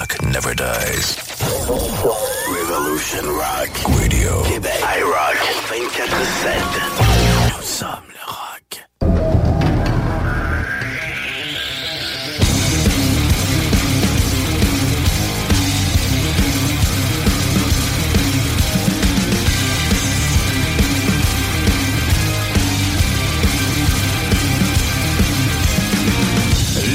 [0.00, 1.16] rock never dies.
[2.58, 3.70] Revolution Rock.
[4.00, 4.42] Radio.
[4.44, 4.80] Québec.
[4.98, 5.36] iRock
[5.68, 6.52] 24-7.
[7.56, 8.68] Nous sommes le rock.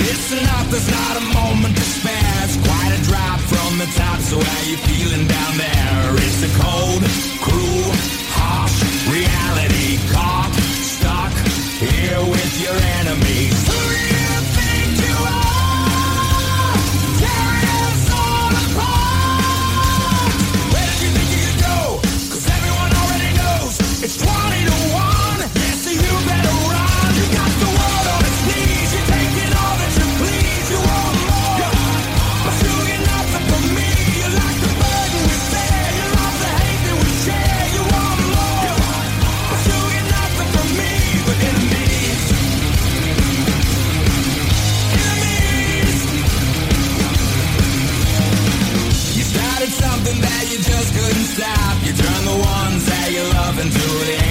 [0.08, 1.25] Listen up, there's not
[3.76, 6.16] from the top, so how you feeling down there?
[6.24, 7.04] It's a cold,
[7.42, 7.92] cruel,
[8.32, 8.82] harsh
[9.12, 9.98] reality.
[10.14, 11.34] Caught, stuck
[11.80, 13.75] here with your enemies.
[51.36, 51.76] Stop.
[51.84, 54.25] You turn the ones that you love into the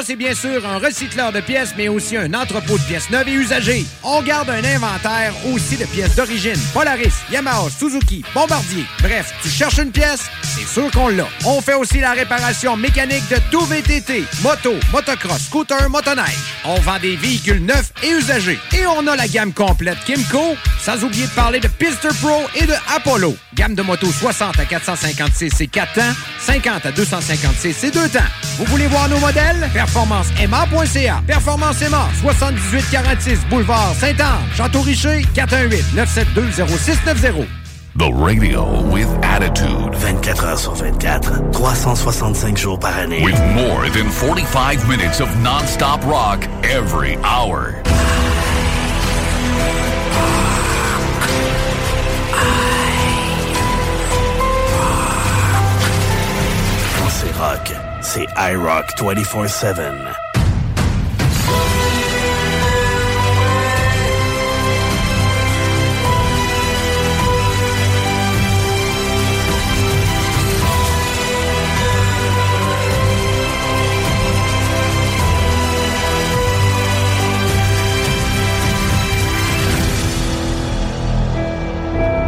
[0.00, 3.28] Amos est bien sûr un recycleur de pièces, mais aussi un entrepôt de pièces neuves
[3.28, 3.84] et usagées.
[4.02, 6.58] On garde un inventaire aussi de pièces d'origine.
[6.72, 8.84] Polaris, Yamaha, Suzuki, Bombardier.
[9.02, 11.26] Bref, tu cherches une pièce, c'est sûr qu'on l'a.
[11.44, 16.38] On fait aussi la réparation mécanique de tout VTT, moto, motocross, scooter, motoneige.
[16.64, 18.58] On vend des véhicules neufs et usagés.
[18.72, 20.56] Et on a la gamme complète Kimco,
[20.90, 23.36] sans oublier de parler de Pister Pro et de Apollo.
[23.54, 26.00] Gamme de motos 60 à 456 et 4 temps,
[26.40, 28.18] 50 à 256 et 2 temps.
[28.58, 29.70] Vous voulez voir nos modèles?
[29.72, 31.22] PerformanceMA.ca.
[31.26, 34.40] Performance MA, 7846 Boulevard Saint-Anne.
[34.56, 37.46] Château-Richer, 418-972-0690.
[37.96, 39.94] The radio with attitude.
[39.94, 43.22] 24 heures sur 24, 365 jours par année.
[43.22, 47.80] With more than 45 minutes of non-stop rock every hour.
[57.40, 57.72] Rock,
[58.02, 59.80] c'est iRock 24-7.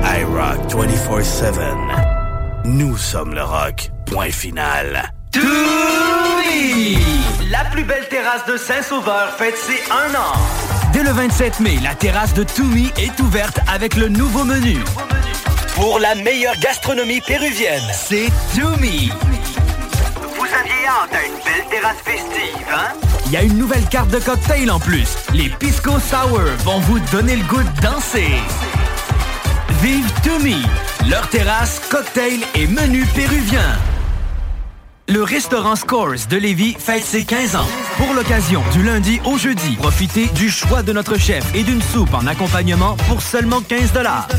[0.04, 1.52] iRock 24-7.
[2.64, 3.91] Nous sommes le rock.
[4.12, 5.10] Point final.
[5.32, 6.98] Toumi!
[7.50, 10.34] La plus belle terrasse de Saint-Sauveur fête ses un an.
[10.92, 14.76] Dès le 27 mai, la terrasse de Toumi est ouverte avec le nouveau menu.
[15.74, 19.10] Pour la meilleure gastronomie péruvienne, c'est Toumi.
[20.20, 22.92] Vous aviez hâte à une belle terrasse festive, hein?
[23.26, 25.08] Il y a une nouvelle carte de cocktail en plus.
[25.32, 28.34] Les Pisco Sour vont vous donner le goût de danser.
[29.80, 30.62] Vive Toumi,
[31.08, 33.78] leur terrasse, cocktail et menu péruvien.
[35.12, 37.66] Le restaurant Scores de Lévis fête ses 15 ans.
[37.98, 42.14] Pour l'occasion, du lundi au jeudi, profitez du choix de notre chef et d'une soupe
[42.14, 43.92] en accompagnement pour seulement 15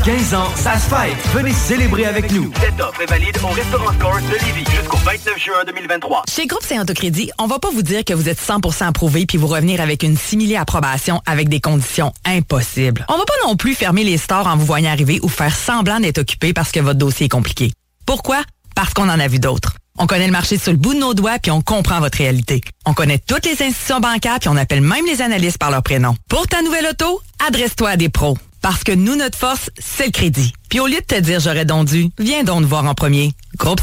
[0.04, 1.16] 15 ans, ça se fête.
[1.32, 2.50] Venez célébrer avec nous.
[2.60, 6.24] Cette offre est valide au restaurant Scores de Lévis jusqu'au 29 juin 2023.
[6.28, 9.46] Chez Groupe Saint-Autocrédit, on va pas vous dire que vous êtes 100% approuvé puis vous
[9.46, 13.06] revenir avec une simili approbation avec des conditions impossibles.
[13.08, 16.00] On va pas non plus fermer les stores en vous voyant arriver ou faire semblant
[16.00, 17.70] d'être occupé parce que votre dossier est compliqué.
[18.06, 18.42] Pourquoi?
[18.74, 19.74] Parce qu'on en a vu d'autres.
[19.98, 22.60] On connaît le marché sur le bout de nos doigts puis on comprend votre réalité.
[22.84, 26.14] On connaît toutes les institutions bancaires puis on appelle même les analystes par leur prénom.
[26.28, 28.36] Pour ta nouvelle auto, adresse-toi à des pros.
[28.60, 30.52] Parce que nous, notre force, c'est le crédit.
[30.68, 33.32] Puis au lieu de te dire j'aurais donc dû, viens donc nous voir en premier.
[33.56, 33.80] Groupe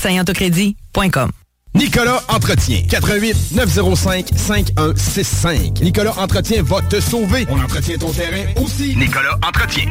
[1.74, 2.82] Nicolas Entretien.
[2.90, 5.82] 88 905 5165.
[5.82, 7.46] Nicolas Entretien va te sauver.
[7.50, 8.96] On entretient ton terrain aussi.
[8.98, 9.86] Nicolas Entretien.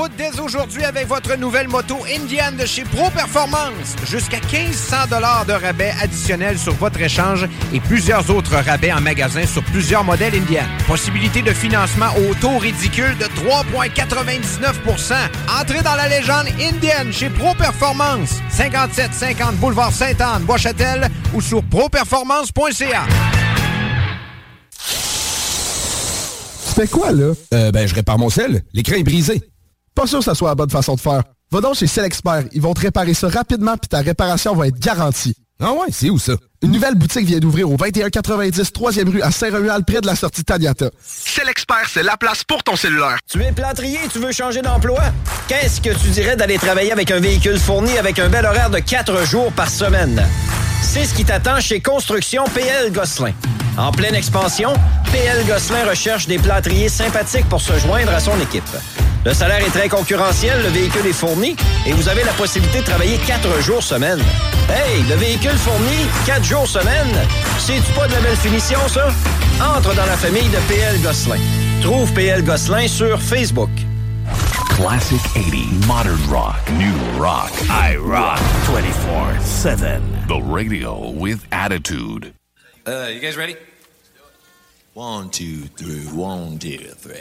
[0.00, 3.96] Route dès aujourd'hui avec votre nouvelle moto Indian de chez Pro Performance.
[4.08, 9.46] Jusqu'à 1500 dollars de rabais additionnels sur votre échange et plusieurs autres rabais en magasin
[9.46, 10.64] sur plusieurs modèles Indian.
[10.86, 15.14] Possibilité de financement au taux ridicule de 3,99%
[15.60, 18.40] Entrez dans la légende Indian chez Pro Performance.
[18.48, 23.02] 5750 boulevard Sainte-Anne, Bois-Châtel ou sur properformance.ca.
[26.66, 27.32] Tu fais quoi, là?
[27.52, 28.62] Euh, ben, je répare mon sel.
[28.72, 29.42] L'écran est brisé.
[29.94, 31.22] Pas sûr que ça soit la bonne façon de faire.
[31.50, 32.44] Va donc chez Selexpert.
[32.52, 35.34] Ils vont te réparer ça rapidement puis ta réparation va être garantie.
[35.62, 36.32] Ah ouais, c'est où ça?
[36.62, 40.42] Une nouvelle boutique vient d'ouvrir au 2190 3e rue à Saint-Romuald, près de la sortie
[40.42, 40.90] Taniata.
[41.04, 43.18] Selexpert, c'est la place pour ton cellulaire.
[43.30, 45.00] Tu es plâtrier et tu veux changer d'emploi?
[45.48, 48.78] Qu'est-ce que tu dirais d'aller travailler avec un véhicule fourni avec un bel horaire de
[48.78, 50.26] 4 jours par semaine?
[50.82, 53.32] C'est ce qui t'attend chez Construction PL Gosselin.
[53.76, 54.72] En pleine expansion,
[55.12, 58.64] PL Gosselin recherche des plâtriers sympathiques pour se joindre à son équipe.
[59.24, 61.54] Le salaire est très concurrentiel, le véhicule est fourni
[61.86, 64.18] et vous avez la possibilité de travailler 4 jours semaine.
[64.70, 67.14] Hey, le véhicule fourni, 4 jours semaine,
[67.58, 69.12] c'est-tu pas de la belle finition, ça?
[69.76, 71.38] Entre dans la famille de PL Gosselin.
[71.82, 73.68] Trouve PL Gosselin sur Facebook.
[74.76, 77.50] Classic 80, modern rock, new rock.
[77.68, 80.00] I rock 24-7.
[80.28, 82.32] The radio with attitude.
[82.86, 83.56] Uh, you guys ready?
[84.94, 87.20] One, two, three, one, two, three.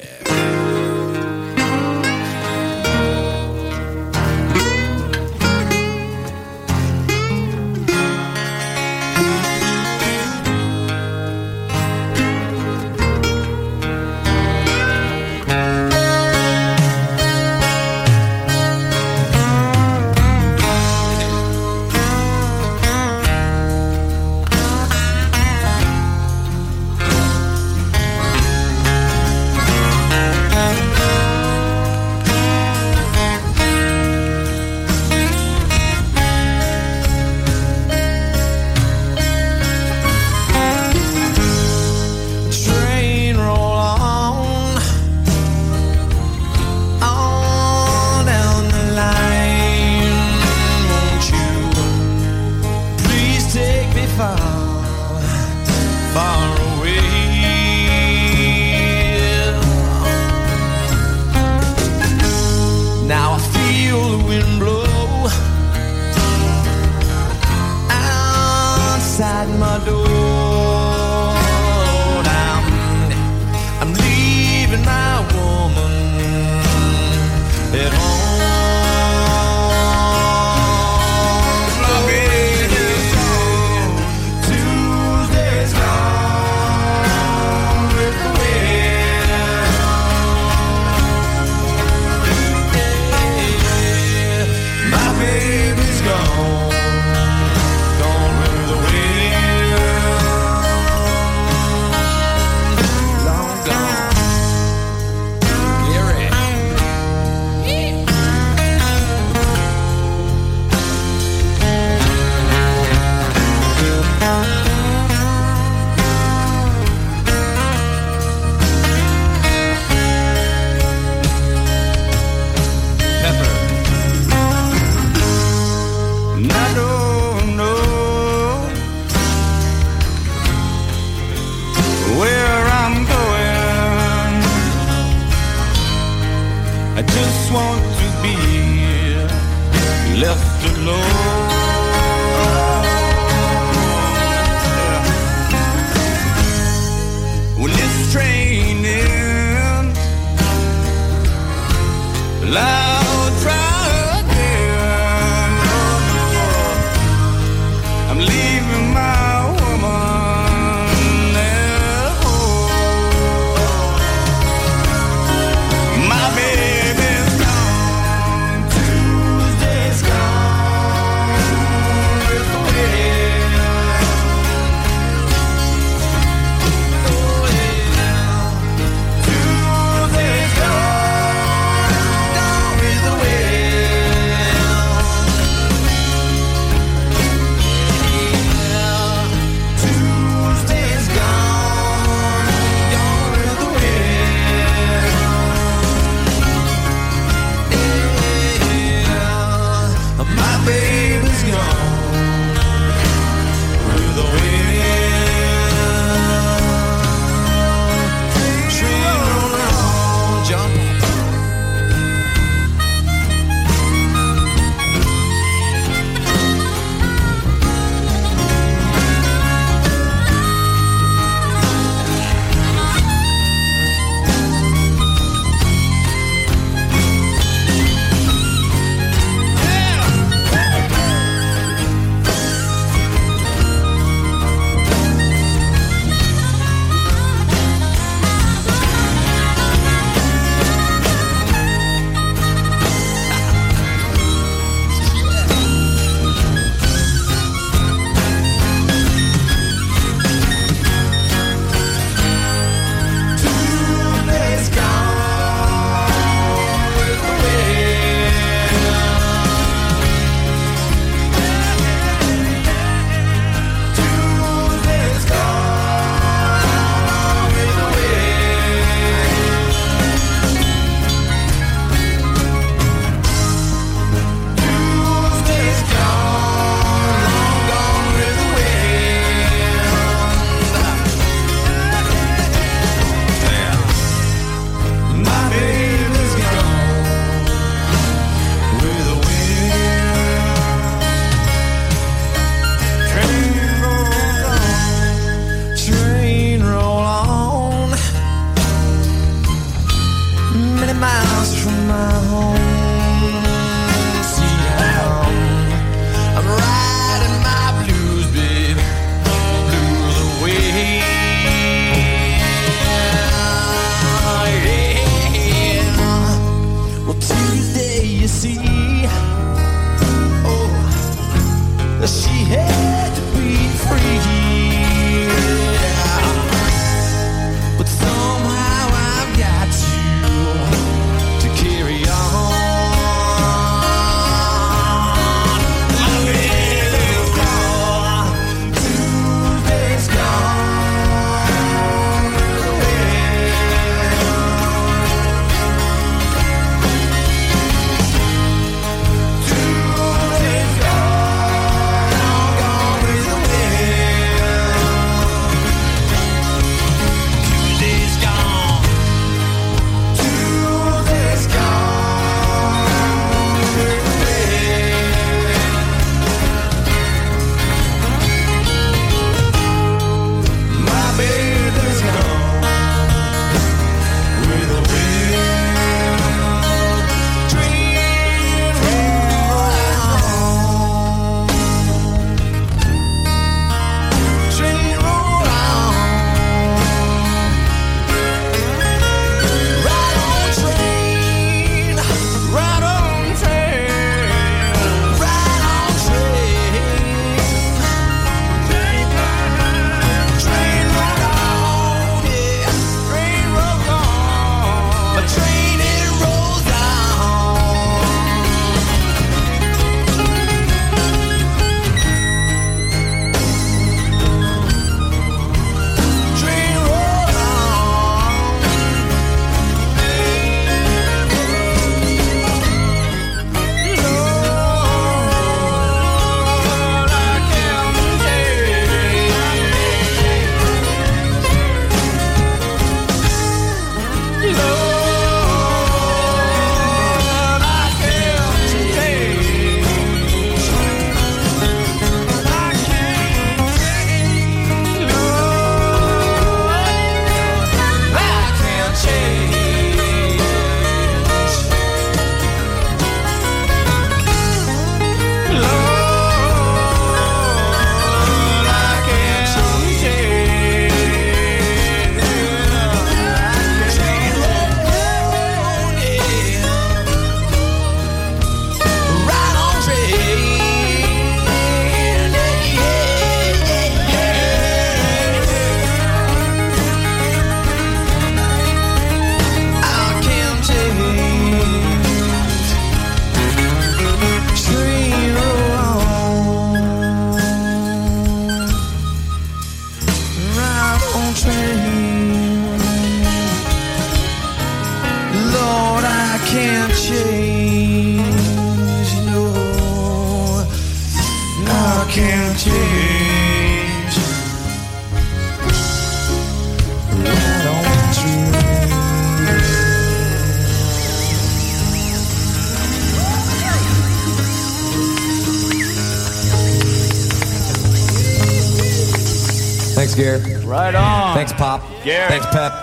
[521.39, 521.81] Thanks, Pop.
[522.03, 522.27] Gare.
[522.27, 522.73] Thanks, Pep.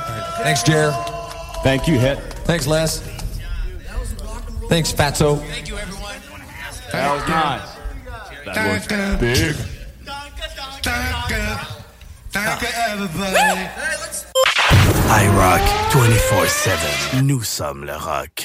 [0.42, 0.90] Thanks, Jer.
[1.62, 2.16] Thank you, Hit.
[2.46, 3.00] Thanks, Les.
[4.70, 5.38] Thanks, Fatso.
[5.40, 5.66] thank
[6.90, 7.76] That was nice.
[8.46, 8.86] That was
[9.20, 9.56] big.
[15.08, 17.22] I rock 24-7.
[17.24, 18.35] Nous sommes le rock.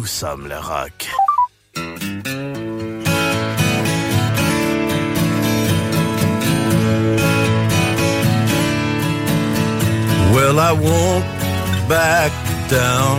[0.00, 1.08] Nous sommes le rock.
[10.32, 11.26] Well, I won't
[11.86, 12.32] back
[12.70, 13.16] down.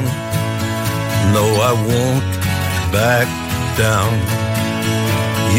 [1.36, 2.26] No, I won't
[2.92, 3.28] back
[3.78, 4.14] down.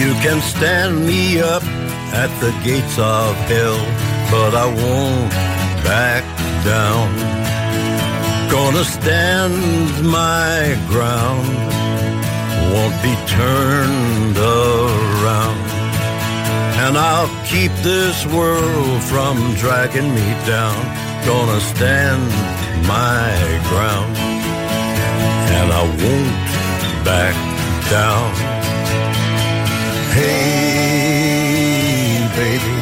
[0.01, 1.63] You can stand me up
[2.23, 3.81] at the gates of hell,
[4.33, 5.02] but I won't
[8.83, 11.47] Gonna stand my ground,
[12.75, 15.61] won't be turned around.
[16.83, 20.75] And I'll keep this world from dragging me down.
[21.25, 22.29] Gonna stand
[22.89, 23.31] my
[23.71, 24.17] ground,
[25.57, 26.35] and I won't
[27.05, 27.37] back
[27.89, 28.35] down.
[30.19, 31.29] Hey,
[32.35, 32.77] baby,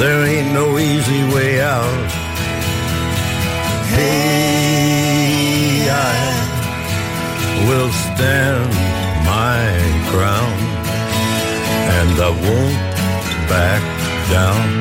[0.00, 2.29] there ain't no easy way out.
[3.96, 6.16] Hey, I
[7.68, 8.70] will stand
[9.24, 9.60] my
[10.10, 10.60] ground,
[11.98, 12.78] and I won't
[13.48, 13.82] back
[14.30, 14.80] down.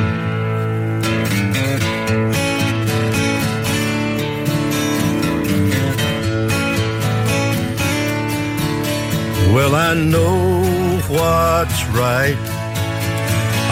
[9.53, 10.63] Well, I know
[11.09, 12.37] what's right.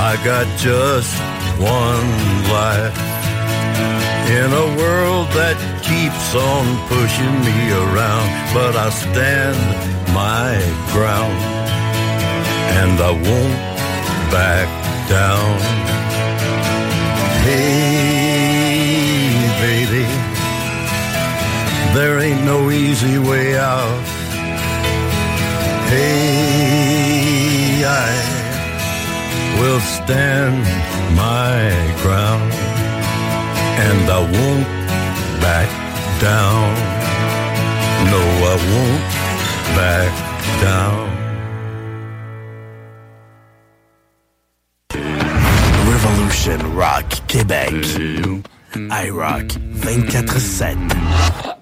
[0.09, 1.13] I got just
[1.59, 2.09] one
[2.51, 3.06] life.
[4.29, 5.55] In a world that
[5.87, 9.55] keeps on pushing me around, but I stand
[10.11, 10.59] my
[10.91, 11.39] ground
[12.75, 13.57] and I won't
[14.29, 14.67] back
[15.07, 15.59] down.
[17.47, 18.27] Hey,
[19.63, 20.05] baby,
[21.95, 24.03] there ain't no easy way out.
[25.87, 28.11] Hey, I
[29.61, 30.67] will stand
[31.15, 31.71] my
[32.03, 32.56] ground
[33.77, 34.67] and I won't
[35.41, 35.69] back
[36.19, 36.73] down.
[38.11, 39.03] No, I won't
[39.77, 40.13] back
[40.61, 41.07] down.
[45.91, 47.73] Revolution Rock Québec.
[48.89, 49.47] iRock
[49.81, 51.56] 24-7.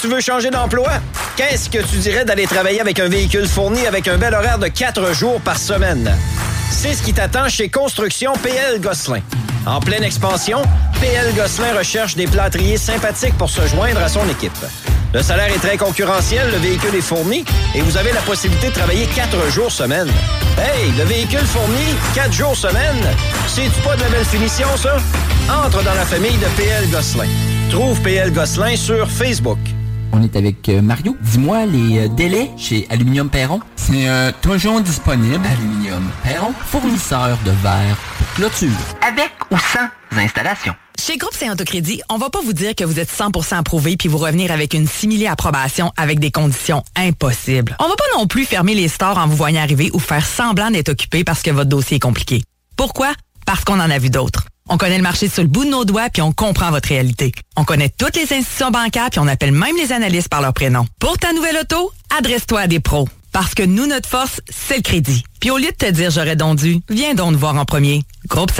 [0.00, 0.88] tu veux changer d'emploi?
[1.36, 4.68] Qu'est-ce que tu dirais d'aller travailler avec un véhicule fourni avec un bel horaire de
[4.68, 6.16] 4 jours par semaine?
[6.70, 9.20] C'est ce qui t'attend chez Construction PL Gosselin.
[9.66, 10.62] En pleine expansion,
[11.00, 14.56] PL Gosselin recherche des plâtriers sympathiques pour se joindre à son équipe.
[15.12, 17.44] Le salaire est très concurrentiel, le véhicule est fourni
[17.74, 20.08] et vous avez la possibilité de travailler 4 jours semaine.
[20.56, 23.06] Hey, le véhicule fourni 4 jours semaine,
[23.48, 24.96] c'est-tu pas de la belle finition ça?
[25.66, 27.28] Entre dans la famille de PL Gosselin.
[27.70, 29.58] Trouve PL Gosselin sur Facebook.
[30.12, 31.16] On est avec euh, Mario.
[31.20, 33.60] Dis-moi les euh, délais chez Aluminium Perron.
[33.76, 35.44] C'est euh, toujours disponible.
[35.46, 38.68] Aluminium Perron, fournisseur de verre pour clôture.
[39.06, 40.74] Avec ou sans installation.
[40.98, 44.18] Chez Groupe Saint-Autocrédit, on va pas vous dire que vous êtes 100% approuvé puis vous
[44.18, 47.76] revenir avec une simili approbation avec des conditions impossibles.
[47.78, 50.70] On va pas non plus fermer les stores en vous voyant arriver ou faire semblant
[50.70, 52.42] d'être occupé parce que votre dossier est compliqué.
[52.76, 53.12] Pourquoi?
[53.46, 54.49] Parce qu'on en a vu d'autres.
[54.72, 57.32] On connaît le marché sur le bout de nos doigts puis on comprend votre réalité.
[57.56, 60.86] On connaît toutes les institutions bancaires puis on appelle même les analystes par leur prénom.
[61.00, 63.08] Pour ta nouvelle auto, adresse-toi à des pros.
[63.32, 65.24] Parce que nous, notre force, c'est le crédit.
[65.40, 68.02] Puis au lieu de te dire j'aurais donc dû, viens donc nous voir en premier.
[68.28, 68.52] Groupe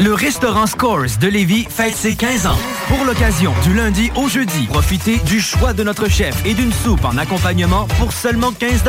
[0.00, 2.58] Le restaurant Scores de Lévis fête ses 15 ans.
[2.86, 7.04] Pour l'occasion, du lundi au jeudi, profitez du choix de notre chef et d'une soupe
[7.04, 8.84] en accompagnement pour seulement 15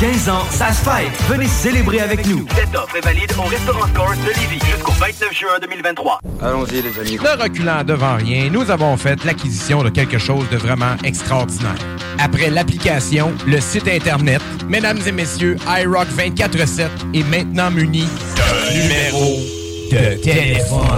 [0.00, 1.12] 15 ans, ça se fête.
[1.28, 2.46] Venez célébrer avec nous.
[2.56, 6.20] Cette offre est valide au restaurant Scores de Lévis jusqu'au 29 juin 2023.
[6.40, 7.18] Allons-y, les amis.
[7.22, 11.76] Ne reculant devant rien, nous avons fait l'acquisition de quelque chose de vraiment extraordinaire.
[12.18, 19.63] Après l'application, le site Internet, mesdames et messieurs, iRock 24-7 est maintenant muni d'un numéro
[19.94, 20.88] de téléphone.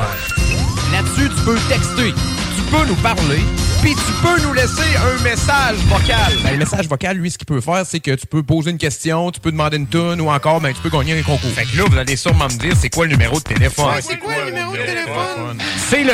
[0.92, 2.14] Là-dessus, tu peux texter,
[2.56, 3.40] tu peux nous parler,
[3.82, 6.32] puis tu peux nous laisser un message vocal.
[6.42, 8.78] Ben, le message vocal, lui, ce qu'il peut faire, c'est que tu peux poser une
[8.78, 11.50] question, tu peux demander une tune ou encore, ben, tu peux gagner un concours.
[11.50, 13.86] Fait que là, vous allez sûrement me dire, c'est quoi le numéro de téléphone?
[13.94, 15.58] Ouais, c'est quoi le numéro de téléphone?
[15.88, 16.12] C'est le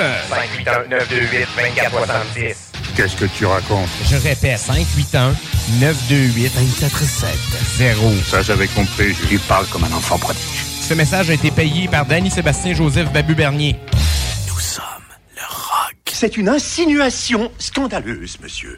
[2.38, 2.56] 581-928-2470.
[2.96, 3.88] Qu'est-ce que tu racontes?
[4.10, 5.34] Je répète, 581
[5.80, 7.30] 928 247
[7.76, 8.12] 0.
[8.26, 9.14] Ça, j'avais compris.
[9.30, 10.71] Il parle comme un enfant prodige.
[10.92, 13.76] Ce message a été payé par Danny Sébastien Joseph Babu Bernier.
[16.04, 18.76] C'est une insinuation scandaleuse, monsieur.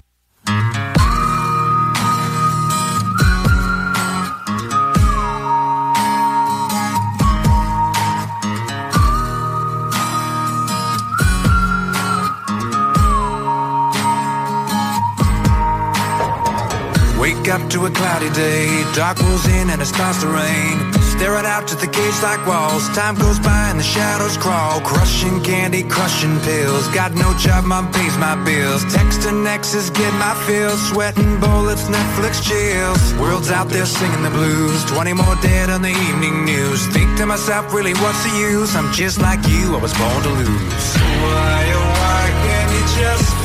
[17.55, 20.75] Up to a cloudy day, dark rolls in and it starts to rain.
[21.15, 24.81] Staring out to the cage like walls, time goes by and the shadows crawl.
[24.81, 26.89] Crushing candy, crushing pills.
[26.89, 28.83] Got no job, mom pays my bills.
[28.87, 30.81] Texting exes, get my fills.
[30.89, 33.03] Sweating bullets, Netflix chills.
[33.21, 34.85] World's out there singing the blues.
[34.87, 36.85] 20 more dead on the evening news.
[36.89, 38.75] Think to myself, really, what's the use?
[38.75, 40.87] I'm just like you, I was born to lose.
[41.23, 43.44] Why, oh, why can't you just?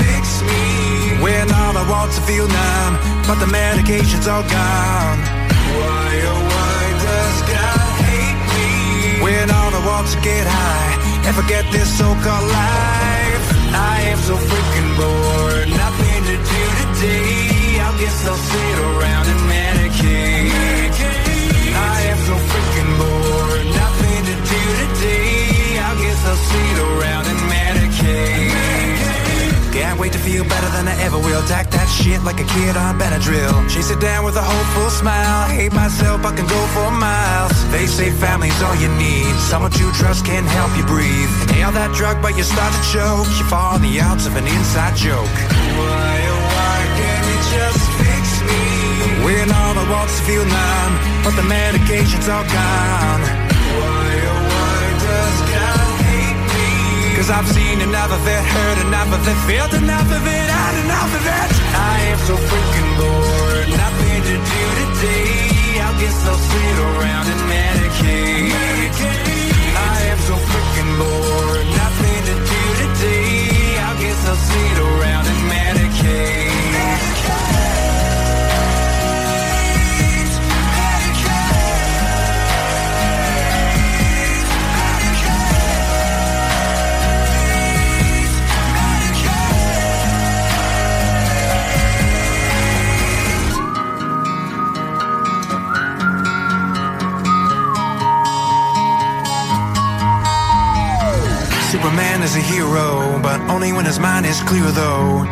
[1.21, 2.93] When all I want to feel numb,
[3.27, 5.19] but the medication's all gone.
[5.75, 9.19] Why, oh, why does God hate me?
[9.23, 10.95] When all I want to get high
[11.27, 13.45] and forget this so-called life.
[13.75, 17.83] I am so freaking bored, nothing to do today.
[17.83, 20.95] I guess I'll sit around and medicate.
[21.75, 25.83] I am so freaking bored, nothing to do today.
[25.83, 28.58] I guess I'll sit around and medicate.
[29.71, 31.45] Can't wait to feel better than I ever will.
[31.45, 33.53] Tack that shit like a kid on Benadryl.
[33.69, 35.45] Chase it down with a hopeful smile.
[35.47, 37.53] Hate myself, I can go for miles.
[37.69, 39.29] They say family's all you need.
[39.45, 41.29] Someone you trust can help you breathe.
[41.53, 43.29] Inhale that drug, but you start to choke.
[43.37, 45.29] You fall on the outs of an inside joke.
[45.77, 48.63] Why, oh, why can't you just fix me?
[49.21, 53.48] When all I want's to feel numb, but the medication's all gone.
[57.19, 60.75] Cause I've seen enough of it, heard enough of it, felt enough of it, had
[60.85, 61.49] enough of it.
[61.75, 65.81] I am so freaking bored, nothing to do today.
[65.83, 68.53] I guess I'll sit around and medicate.
[68.55, 69.28] I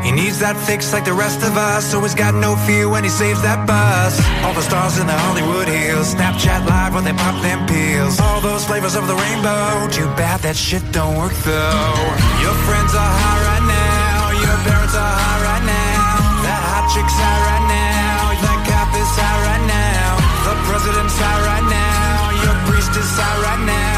[0.04, 3.04] He needs that fix like the rest of us, so he's got no fear when
[3.04, 4.20] he saves that bus.
[4.46, 8.20] All the stars in the Hollywood Hills, Snapchat live when they pop them pills.
[8.20, 11.98] All those flavors of the rainbow, too bad that shit don't work though.
[12.40, 16.46] Your friends are high right now, your parents are high right now.
[16.46, 20.10] That hot chick's high right now, that cop is high right now.
[20.48, 23.97] The president's high right now, your priest is high right now.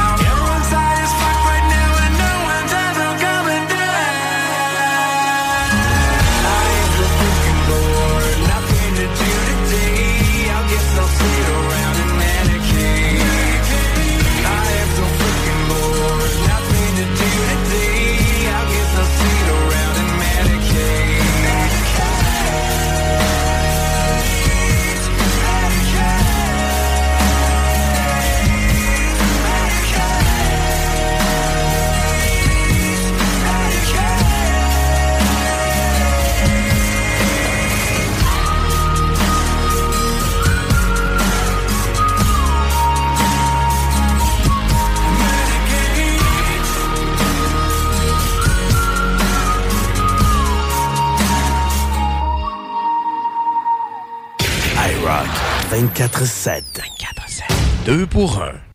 [55.79, 56.63] 24-7.
[56.75, 57.43] 24-7.
[57.85, 58.68] Deux pour un.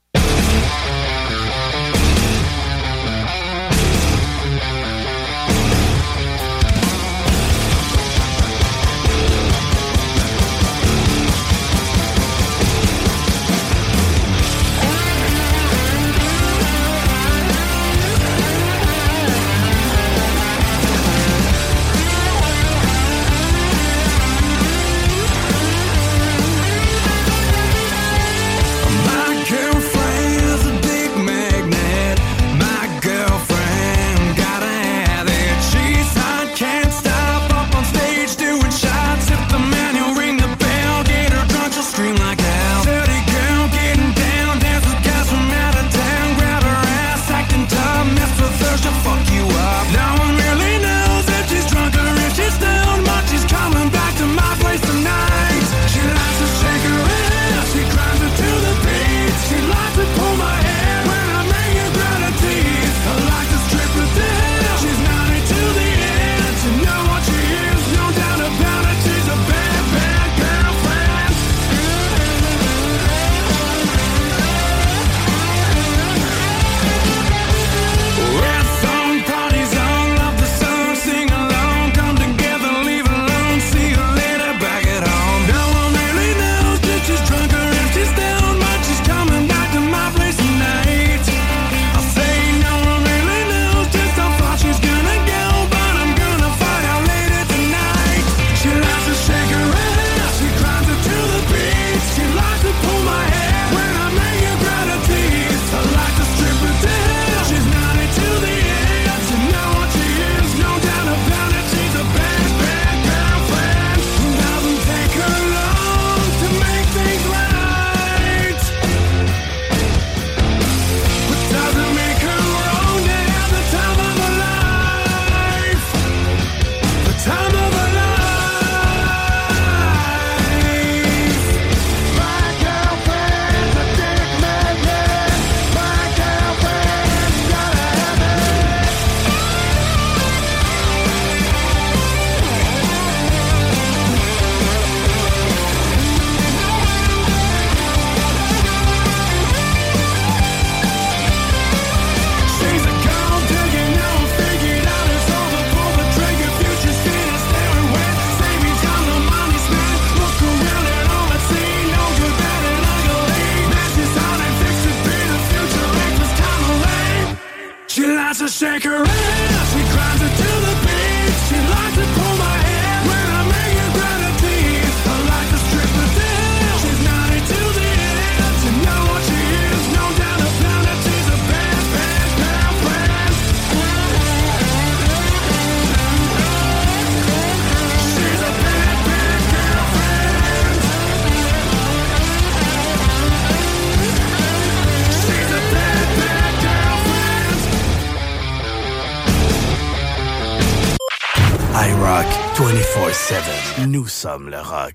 [204.25, 204.94] ressemblera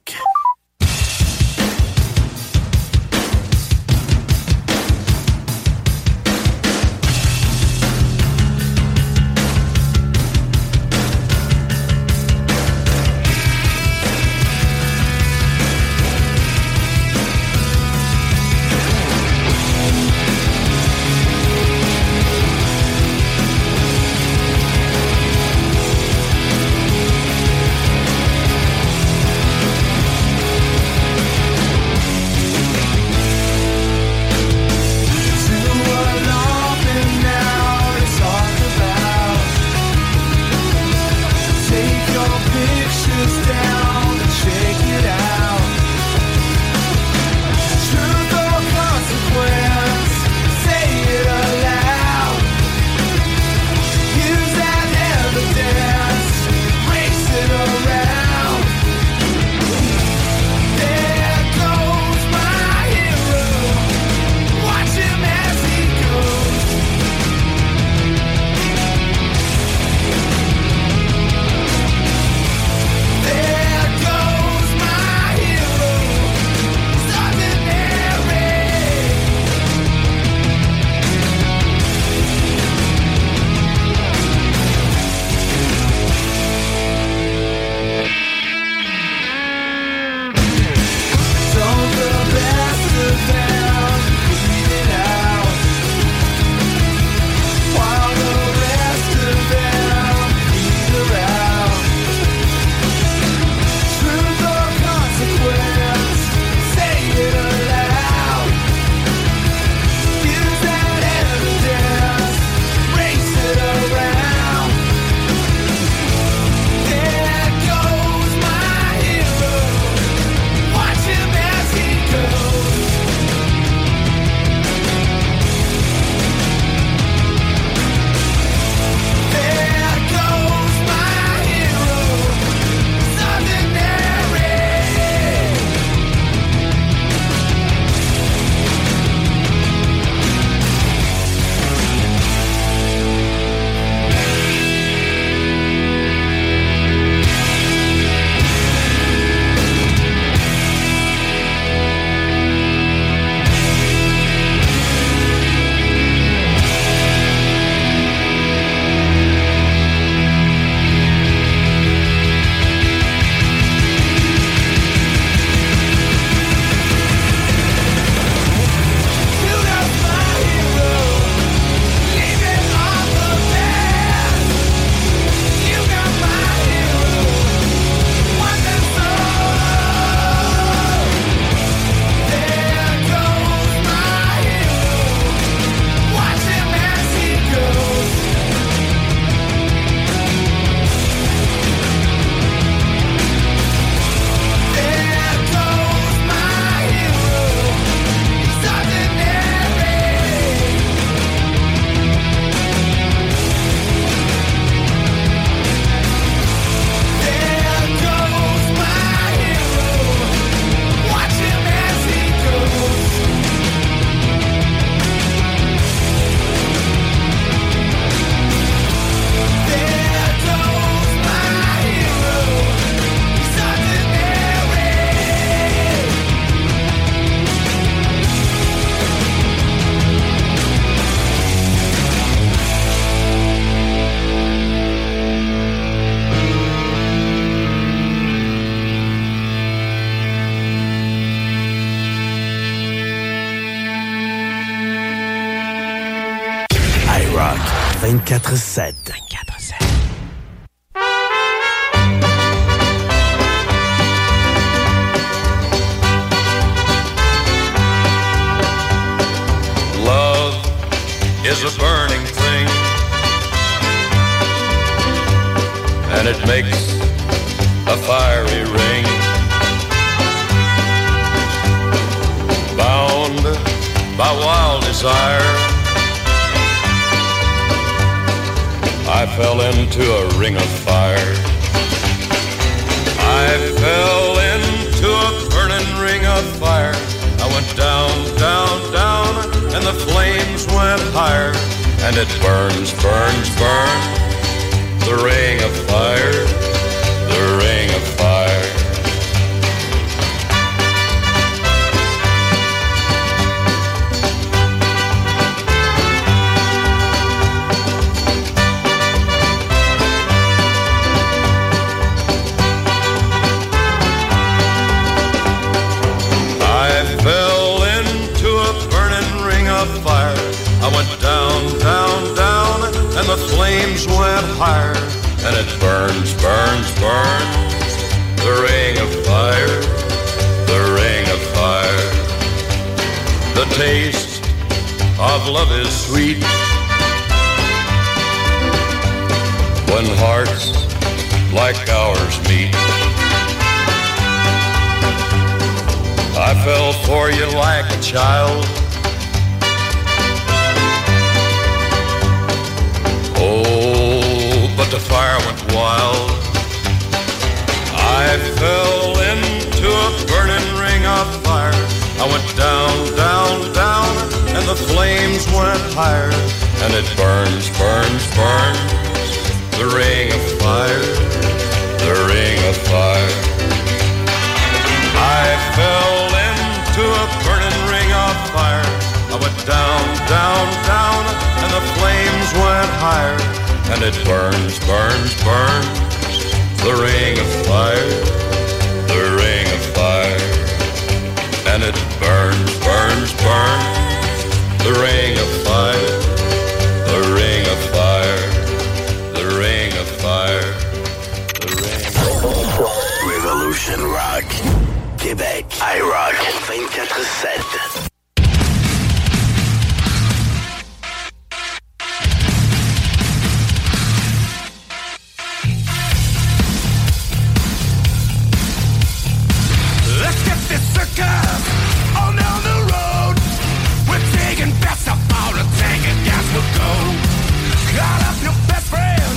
[427.98, 429.34] I up your best friend,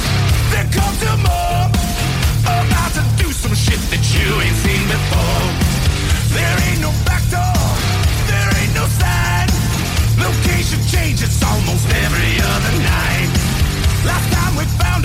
[0.52, 0.66] then.
[2.44, 5.44] About to do some shit that you ain't seen before.
[6.36, 6.92] There ain't no
[8.28, 8.84] there ain't no.
[10.20, 13.30] Location changes almost every other night.
[14.04, 15.04] Last time we found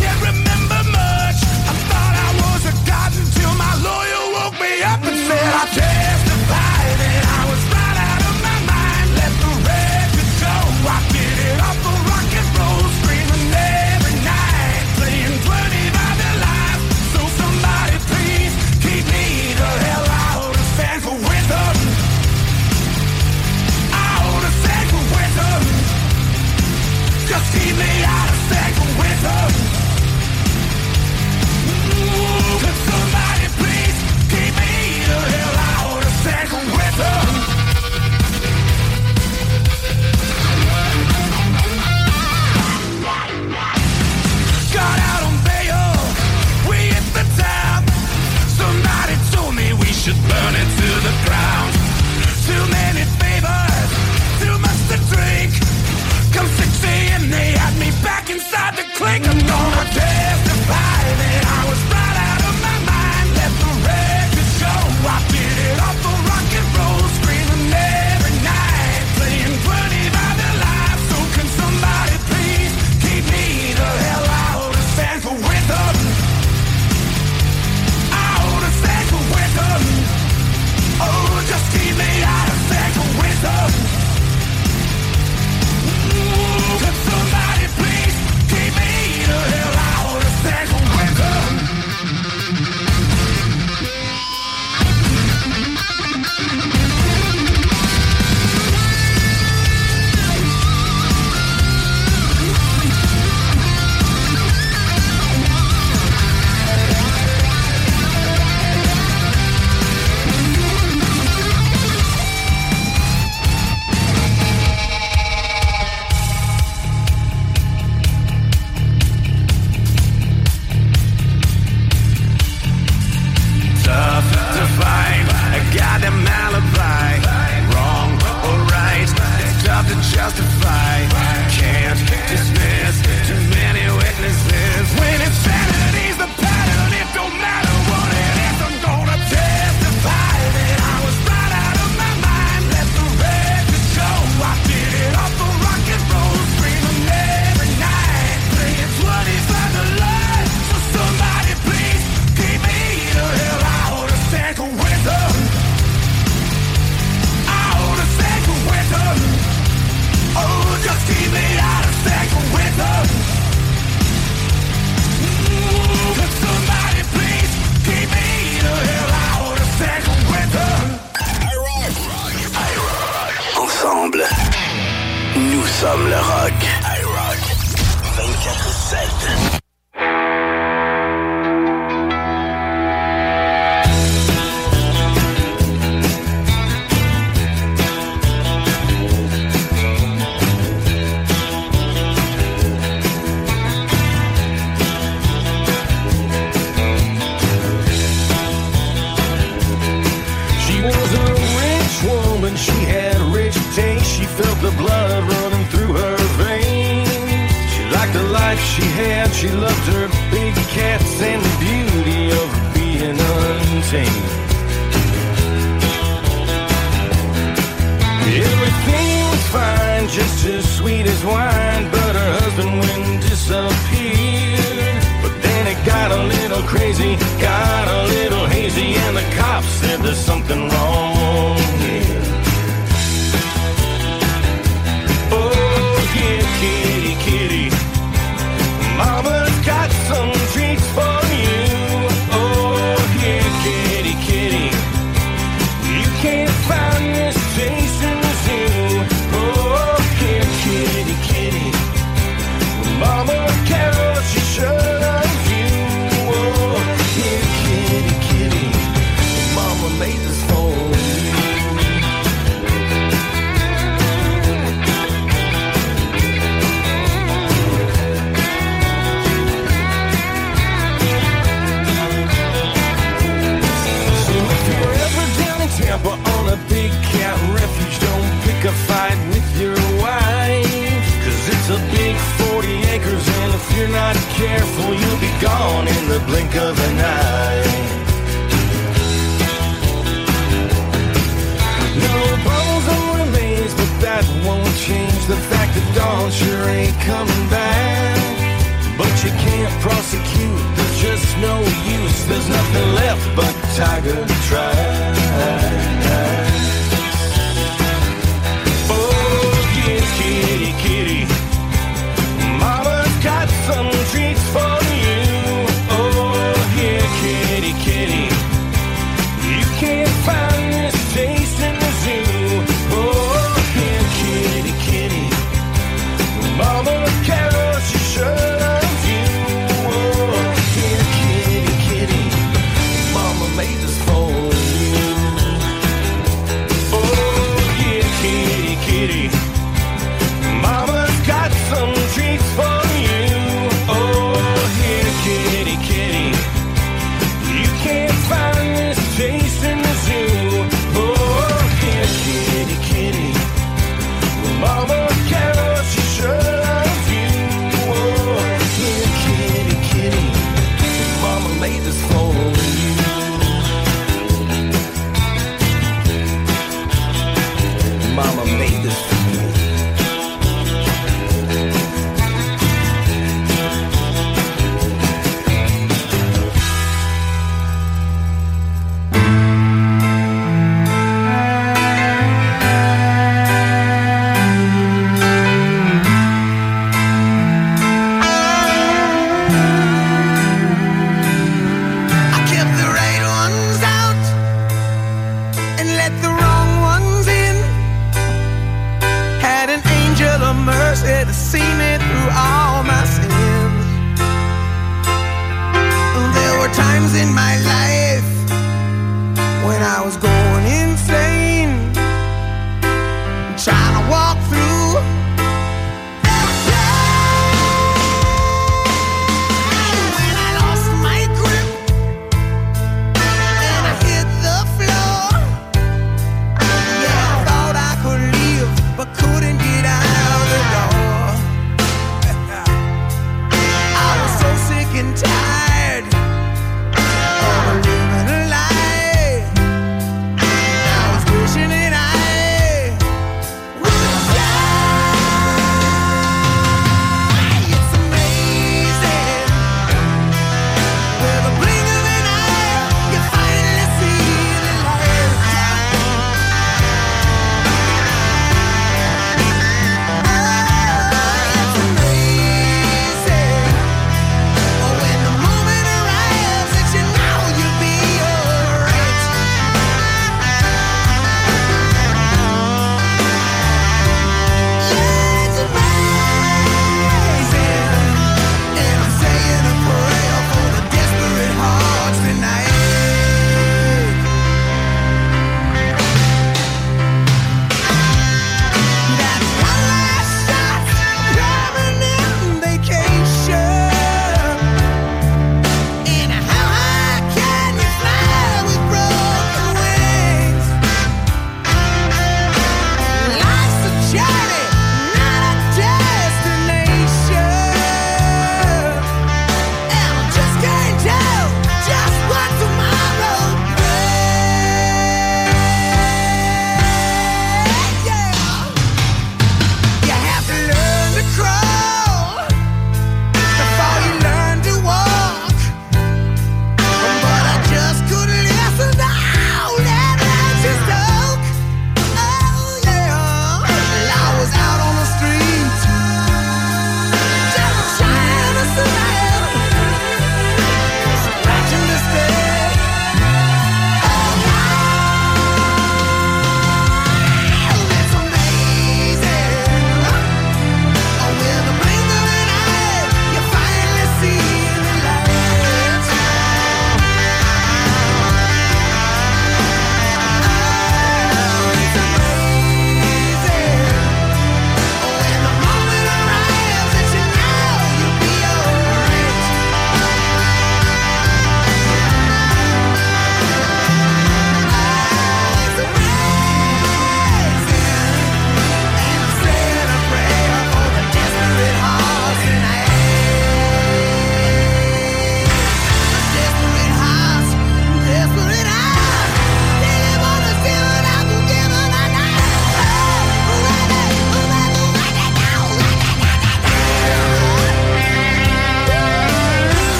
[0.00, 1.38] can't remember much.
[1.68, 6.21] I thought I was a god until my lawyer woke me up and said, I.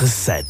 [0.00, 0.49] interessant.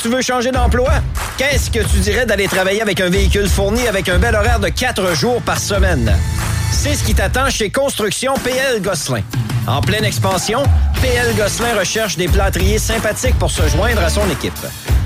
[0.00, 0.90] Tu veux changer d'emploi?
[1.36, 4.68] Qu'est-ce que tu dirais d'aller travailler avec un véhicule fourni avec un bel horaire de
[4.68, 6.16] 4 jours par semaine?
[6.72, 9.22] C'est ce qui t'attend chez Construction PL Gosselin.
[9.66, 10.62] En pleine expansion,
[11.02, 14.54] PL Gosselin recherche des plâtriers sympathiques pour se joindre à son équipe.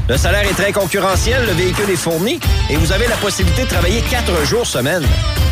[0.08, 2.38] Le salaire est très concurrentiel, le véhicule est fourni
[2.70, 5.02] et vous avez la possibilité de travailler 4 jours semaine.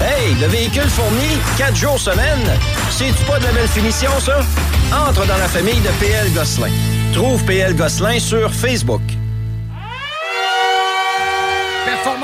[0.01, 2.49] Hey, le véhicule fourni, 4 jours semaine,
[2.91, 4.41] c'est-tu pas de la belle finition, ça?
[5.09, 6.71] Entre dans la famille de PL Gosselin.
[7.13, 9.03] Trouve PL Gosselin sur Facebook.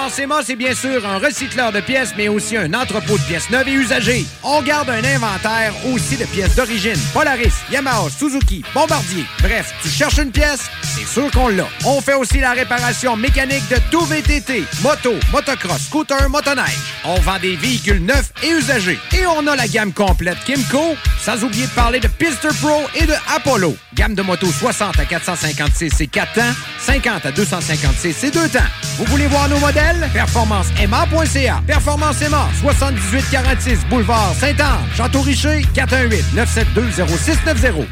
[0.09, 3.51] Performance Emma, c'est bien sûr un recycleur de pièces, mais aussi un entrepôt de pièces
[3.51, 4.25] neuves et usagées.
[4.43, 6.97] On garde un inventaire aussi de pièces d'origine.
[7.13, 9.25] Polaris, Yamaha, Suzuki, Bombardier.
[9.41, 11.69] Bref, tu cherches une pièce, c'est sûr qu'on l'a.
[11.85, 16.79] On fait aussi la réparation mécanique de tout VTT, moto, motocross, scooter, motoneige.
[17.05, 18.99] On vend des véhicules neufs et usagés.
[19.13, 20.97] Et on a la gamme complète Kimco,
[21.29, 23.77] sans oublier de parler de Pister Pro et de Apollo.
[23.95, 28.61] Gamme de motos 60 à 456 c'est 4 temps, 50 à 256 c'est 2 temps.
[28.97, 30.09] Vous voulez voir nos modèles?
[30.15, 31.63] PerformanceMA.ca.
[31.67, 37.85] Performance Emma, 7846 Boulevard Saint-Anne, Château-Richer, 418-972-0690.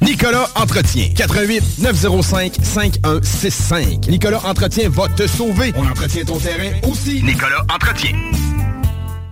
[0.00, 1.08] Nicolas Entretien.
[1.16, 4.06] 88 905 5165.
[4.06, 5.72] Nicolas Entretien va te sauver.
[5.74, 7.24] On entretient ton terrain aussi.
[7.24, 8.12] Nicolas Entretien.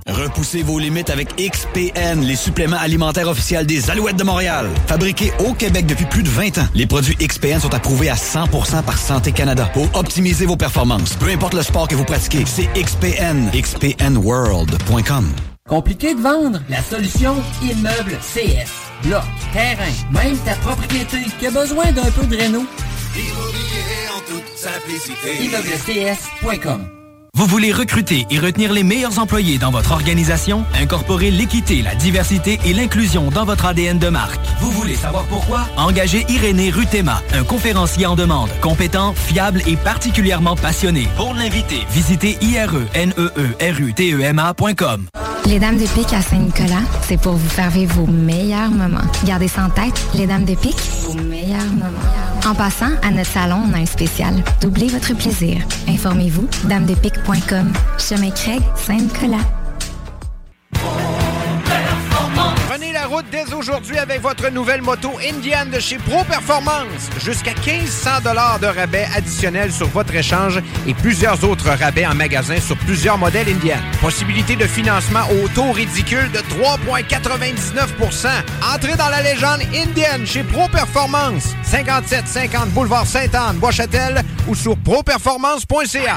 [0.07, 4.69] Repoussez vos limites avec XPN, les suppléments alimentaires officiels des Alouettes de Montréal.
[4.87, 8.83] Fabriqués au Québec depuis plus de 20 ans, les produits XPN sont approuvés à 100%
[8.83, 11.15] par Santé Canada pour optimiser vos performances.
[11.17, 13.51] Peu importe le sport que vous pratiquez, c'est XPN.
[13.53, 15.33] XPNWorld.com.
[15.69, 16.61] Compliqué de vendre?
[16.69, 18.71] La solution Immeuble CS.
[19.05, 19.23] Bloc,
[19.53, 22.67] terrain, même ta propriété qui a besoin d'un peu de réno?
[23.15, 25.45] Immobilier en toute simplicité.
[25.45, 27.02] ImmeublesCS.com
[27.35, 30.67] Vous voulez recruter et retenir les meilleurs employés dans votre organisation?
[30.79, 34.39] Incorporer l'équité, la diversité et l'inclusion dans votre ADN de marque.
[34.61, 35.67] Vous voulez savoir pourquoi?
[35.79, 41.09] Engagez Irénée Rutema, un conférencier en demande, compétent, fiable et particulièrement passionné.
[41.17, 45.07] Pour l'inviter, visitez irenerutema.com.
[45.47, 49.01] Les Dames de Pique à Saint-Nicolas, c'est pour vous faire vivre vos meilleurs moments.
[49.25, 51.99] Gardez ça en tête, les Dames de Pique, vos meilleurs moments.
[52.45, 54.35] En passant, à notre salon, on a un spécial.
[54.61, 55.59] Doublez votre plaisir.
[55.89, 56.49] Informez-vous,
[57.27, 57.73] damedepique.com.
[57.99, 59.45] Chemin Craig, Saint-Nicolas.
[62.69, 67.11] Prenez la route dès aujourd'hui avec votre nouvelle moto Indian de chez Pro Performance.
[67.23, 68.11] Jusqu'à 1500
[68.61, 73.49] de rabais additionnels sur votre échange et plusieurs autres rabais en magasin sur plusieurs modèles
[73.49, 73.79] Indian.
[74.01, 78.29] Possibilité de financement au taux ridicule de 3,99%
[78.75, 81.55] Entrez dans la légende Indian chez Pro Performance.
[81.65, 86.17] 5750 Boulevard Sainte-Anne, Bois-Châtel ou sur properformance.ca.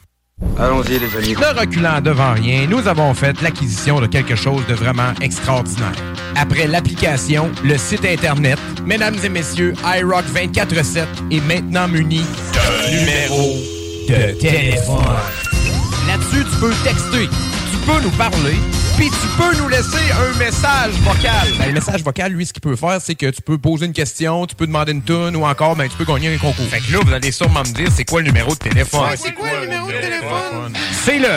[0.59, 1.35] Allons-y, les amis.
[1.35, 5.91] Ne reculant devant rien, nous avons fait l'acquisition de quelque chose de vraiment extraordinaire.
[6.35, 12.23] Après l'application, le site Internet, mesdames et messieurs, iRock 24-7 est maintenant muni
[12.53, 13.55] d'un numéro
[14.07, 14.97] de téléphone.
[16.07, 17.29] Là-dessus, tu peux texter,
[17.91, 18.55] peux nous parler,
[18.97, 21.47] puis tu peux nous laisser un message vocal.
[21.57, 23.93] Ben, le message vocal, lui, ce qu'il peut faire, c'est que tu peux poser une
[23.93, 26.67] question, tu peux demander une tune ou encore, ben, tu peux gagner un concours.
[26.67, 29.09] Fait que là, vous allez sûrement me dire, c'est quoi le numéro de téléphone?
[29.09, 30.73] Ouais, c'est quoi le numéro de téléphone?
[31.03, 31.27] C'est le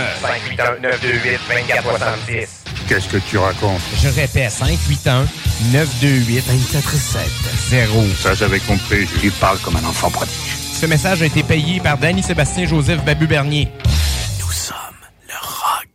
[2.31, 2.49] 581-928-2470.
[2.89, 3.81] Qu'est-ce que tu racontes?
[4.03, 5.27] Je répète, 581
[5.73, 7.23] 928 247
[7.71, 8.05] 0.
[8.21, 9.09] Ça, j'avais compris.
[9.21, 10.35] Tu parles comme un enfant prodige.
[10.73, 13.69] Ce message a été payé par Danny Sébastien Joseph Babu Bernier.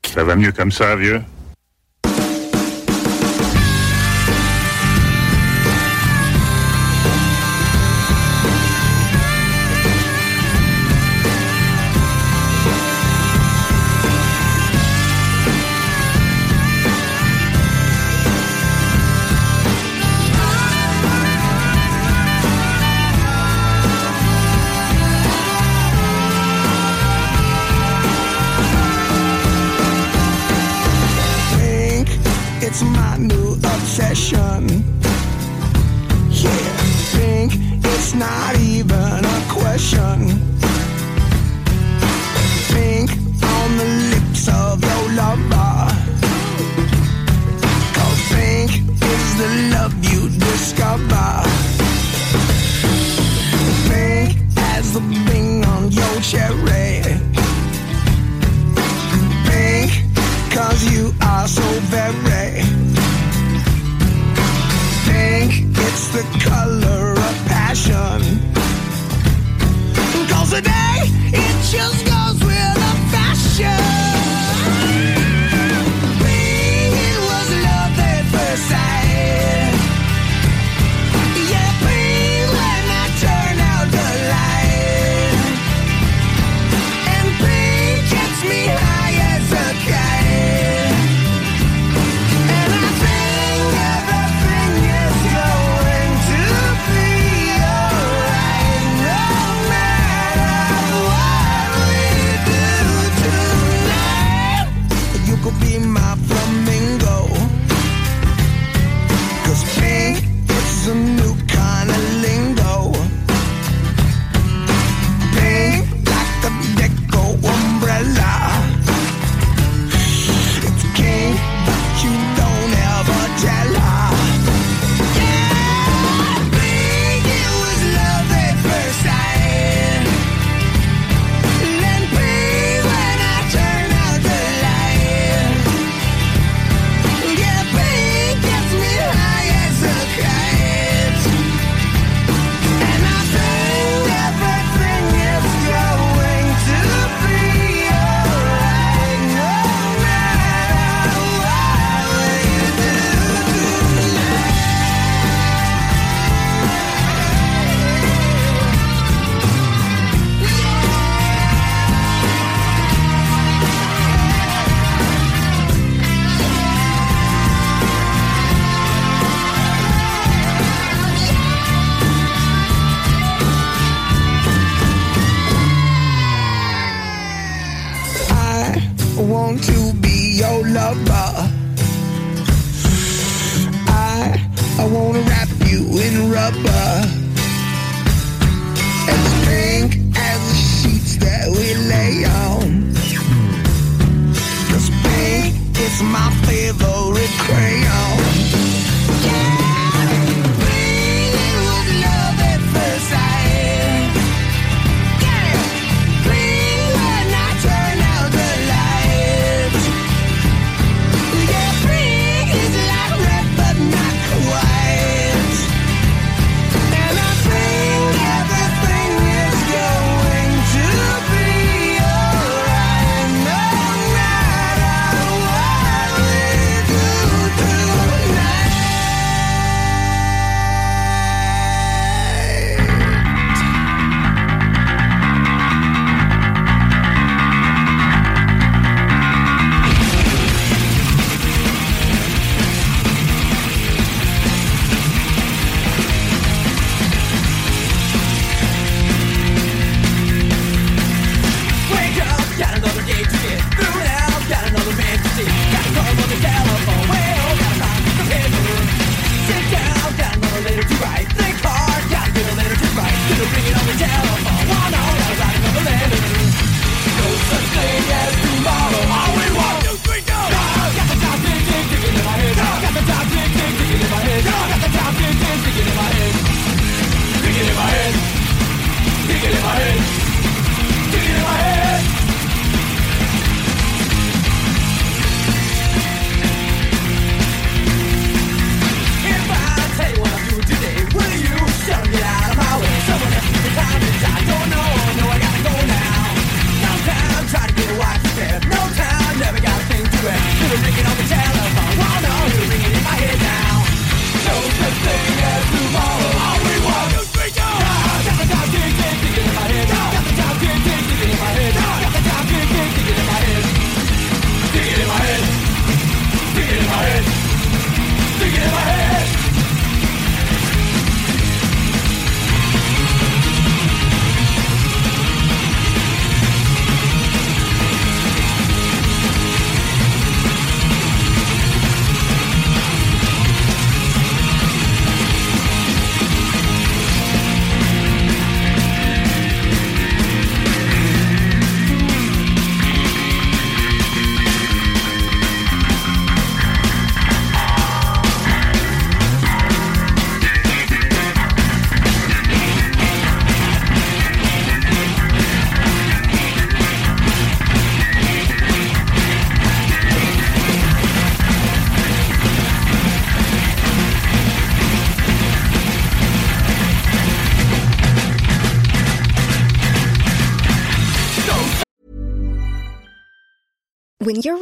[0.06, 1.22] Ça va mieux comme ça, vieux?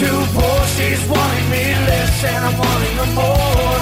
[0.00, 0.60] too poor.
[0.76, 3.80] She's wanting me less and I'm wanting her more.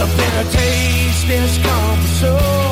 [0.00, 2.71] The bitter taste is tasteless connoisseur.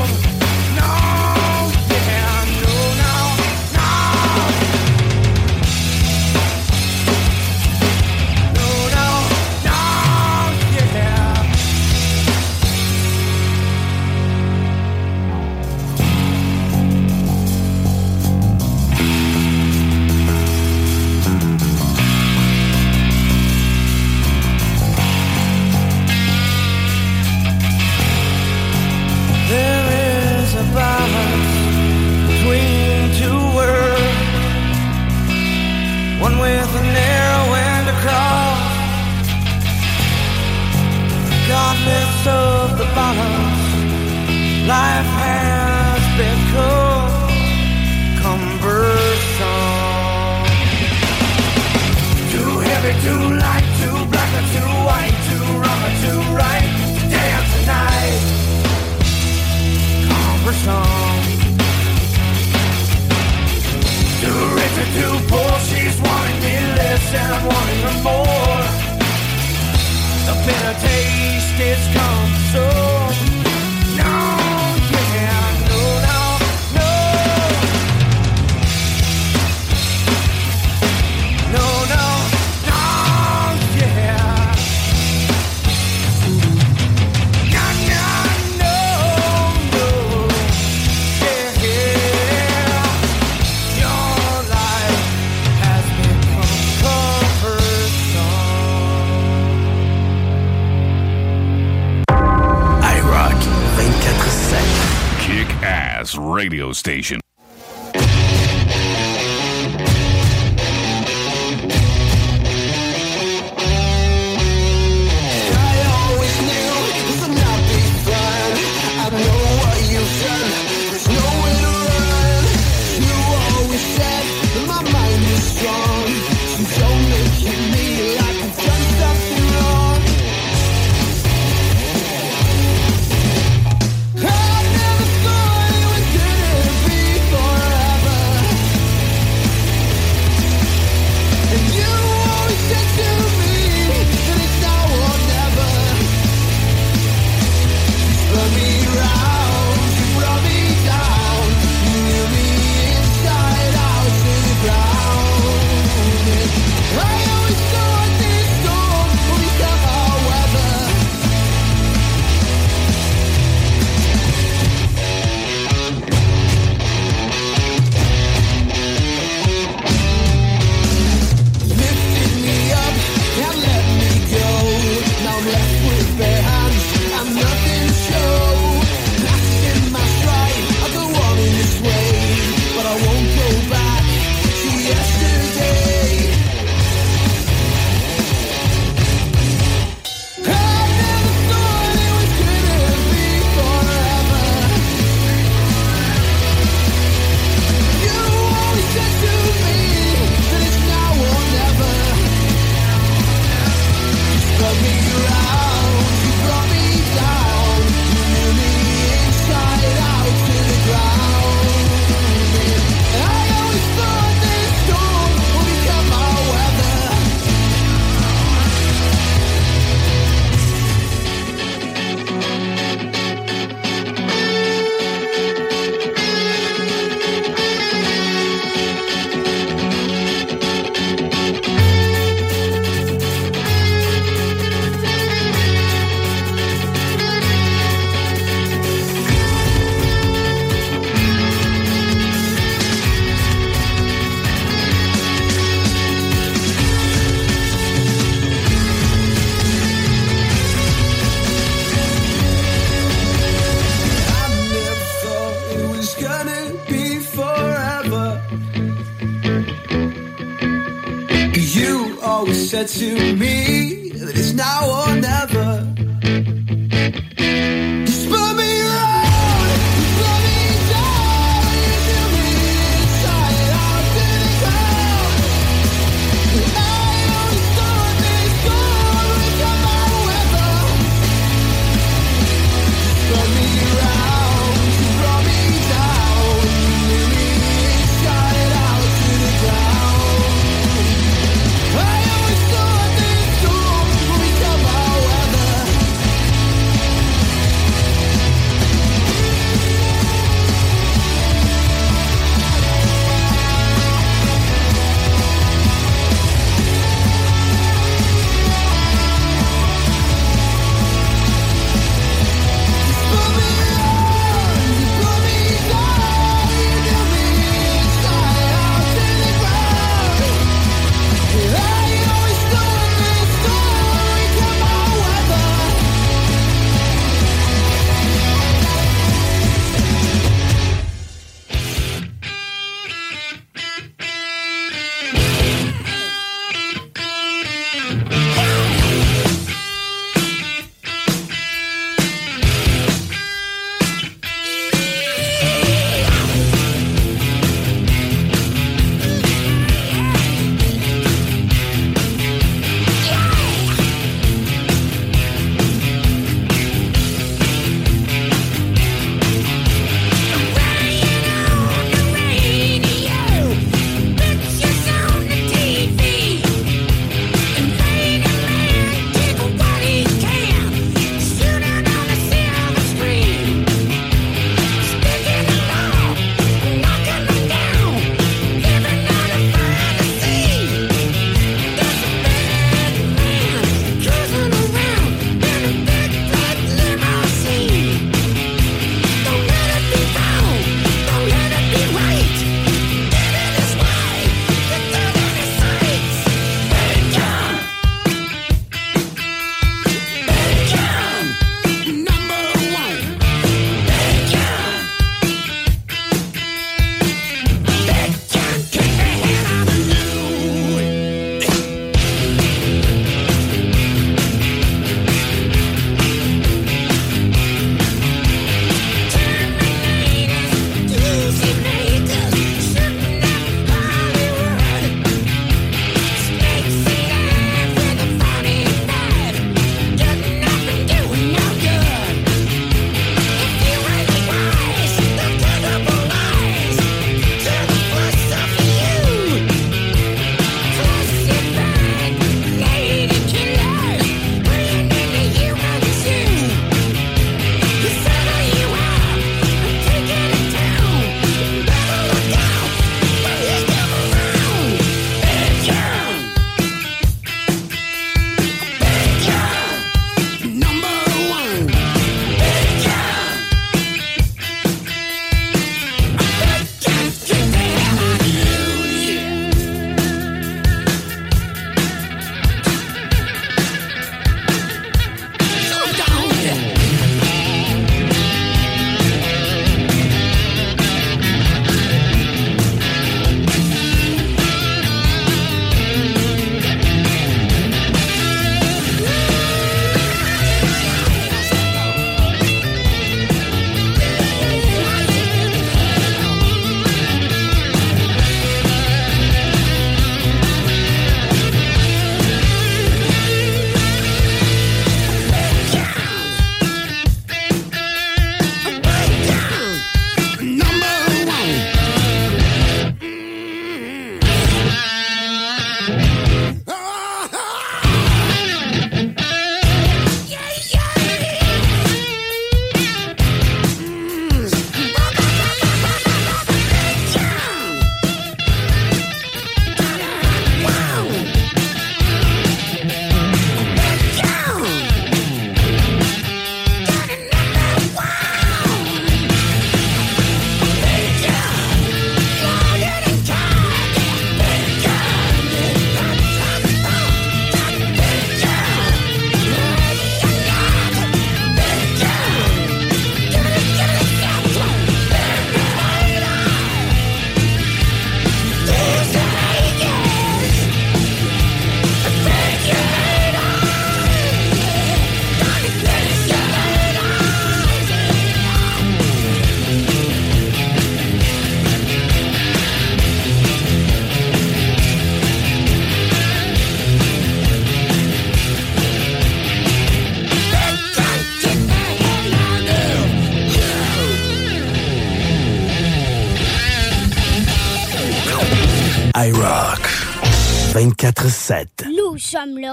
[592.51, 592.93] Sommes le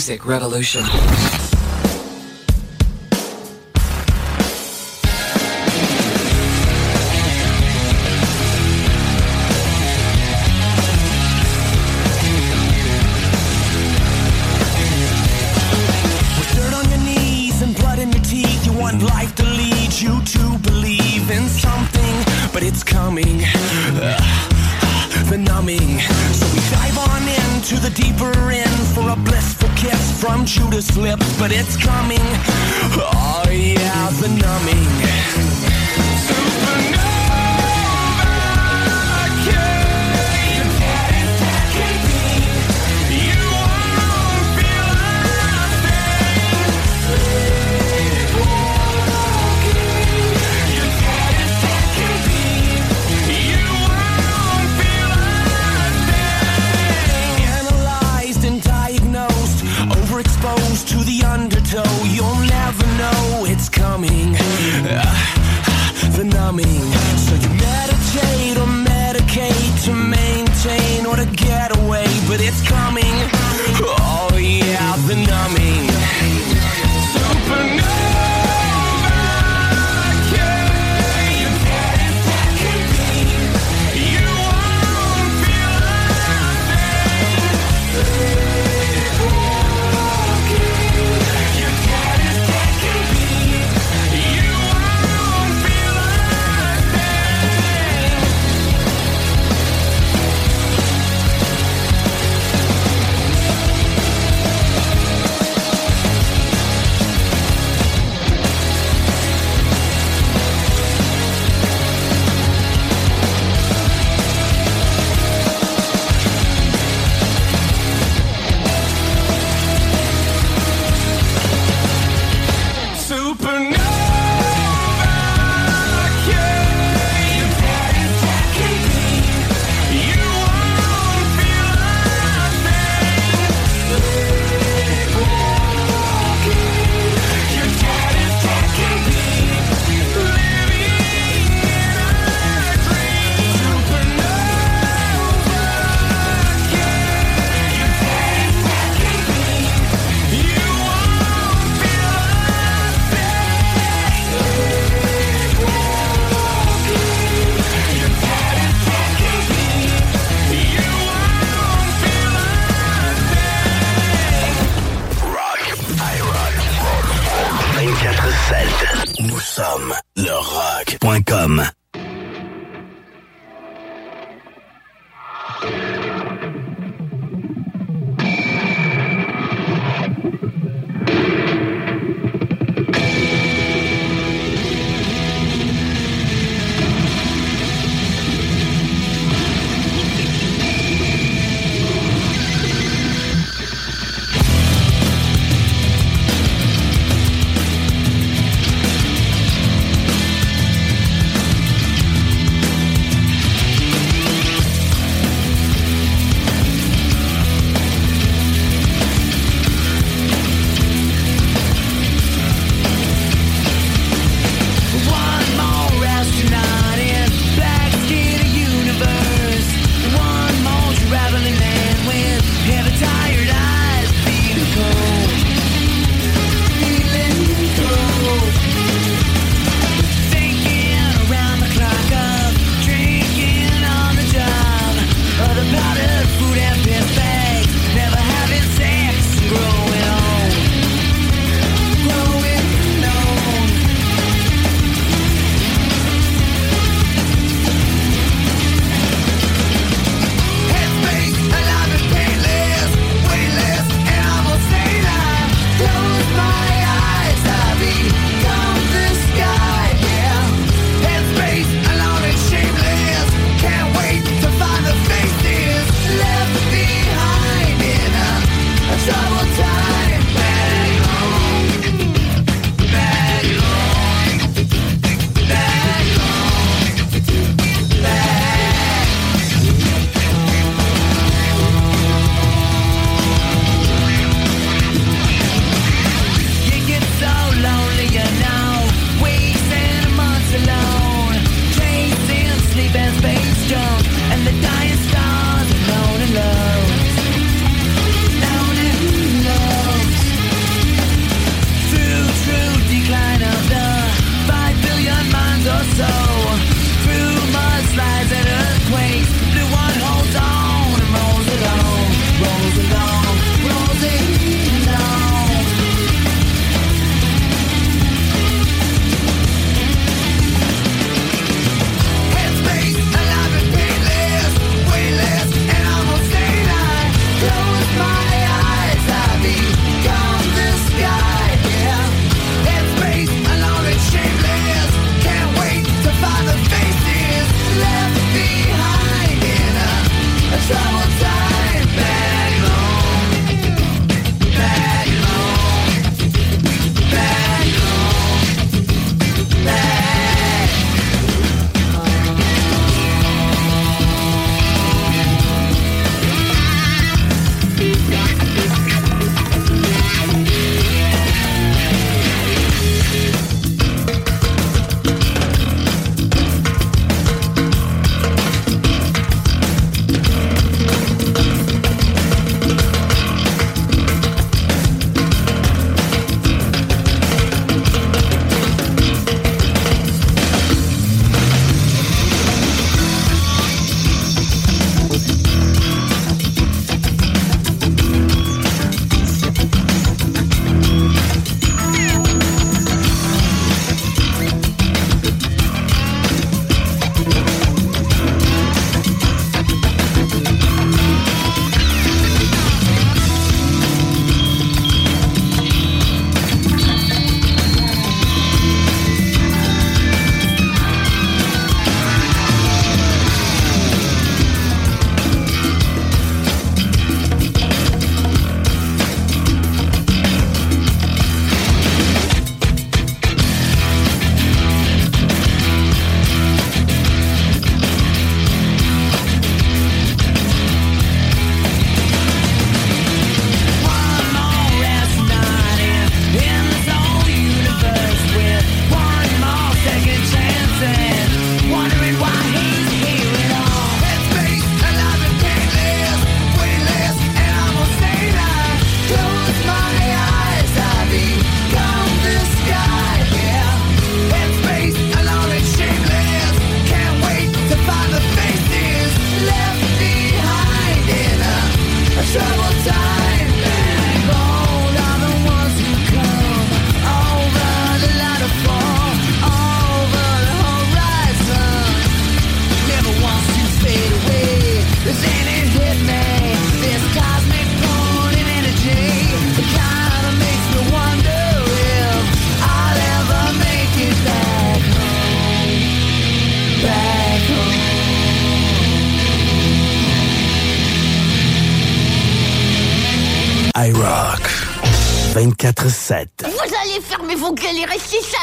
[0.00, 1.29] music revolution.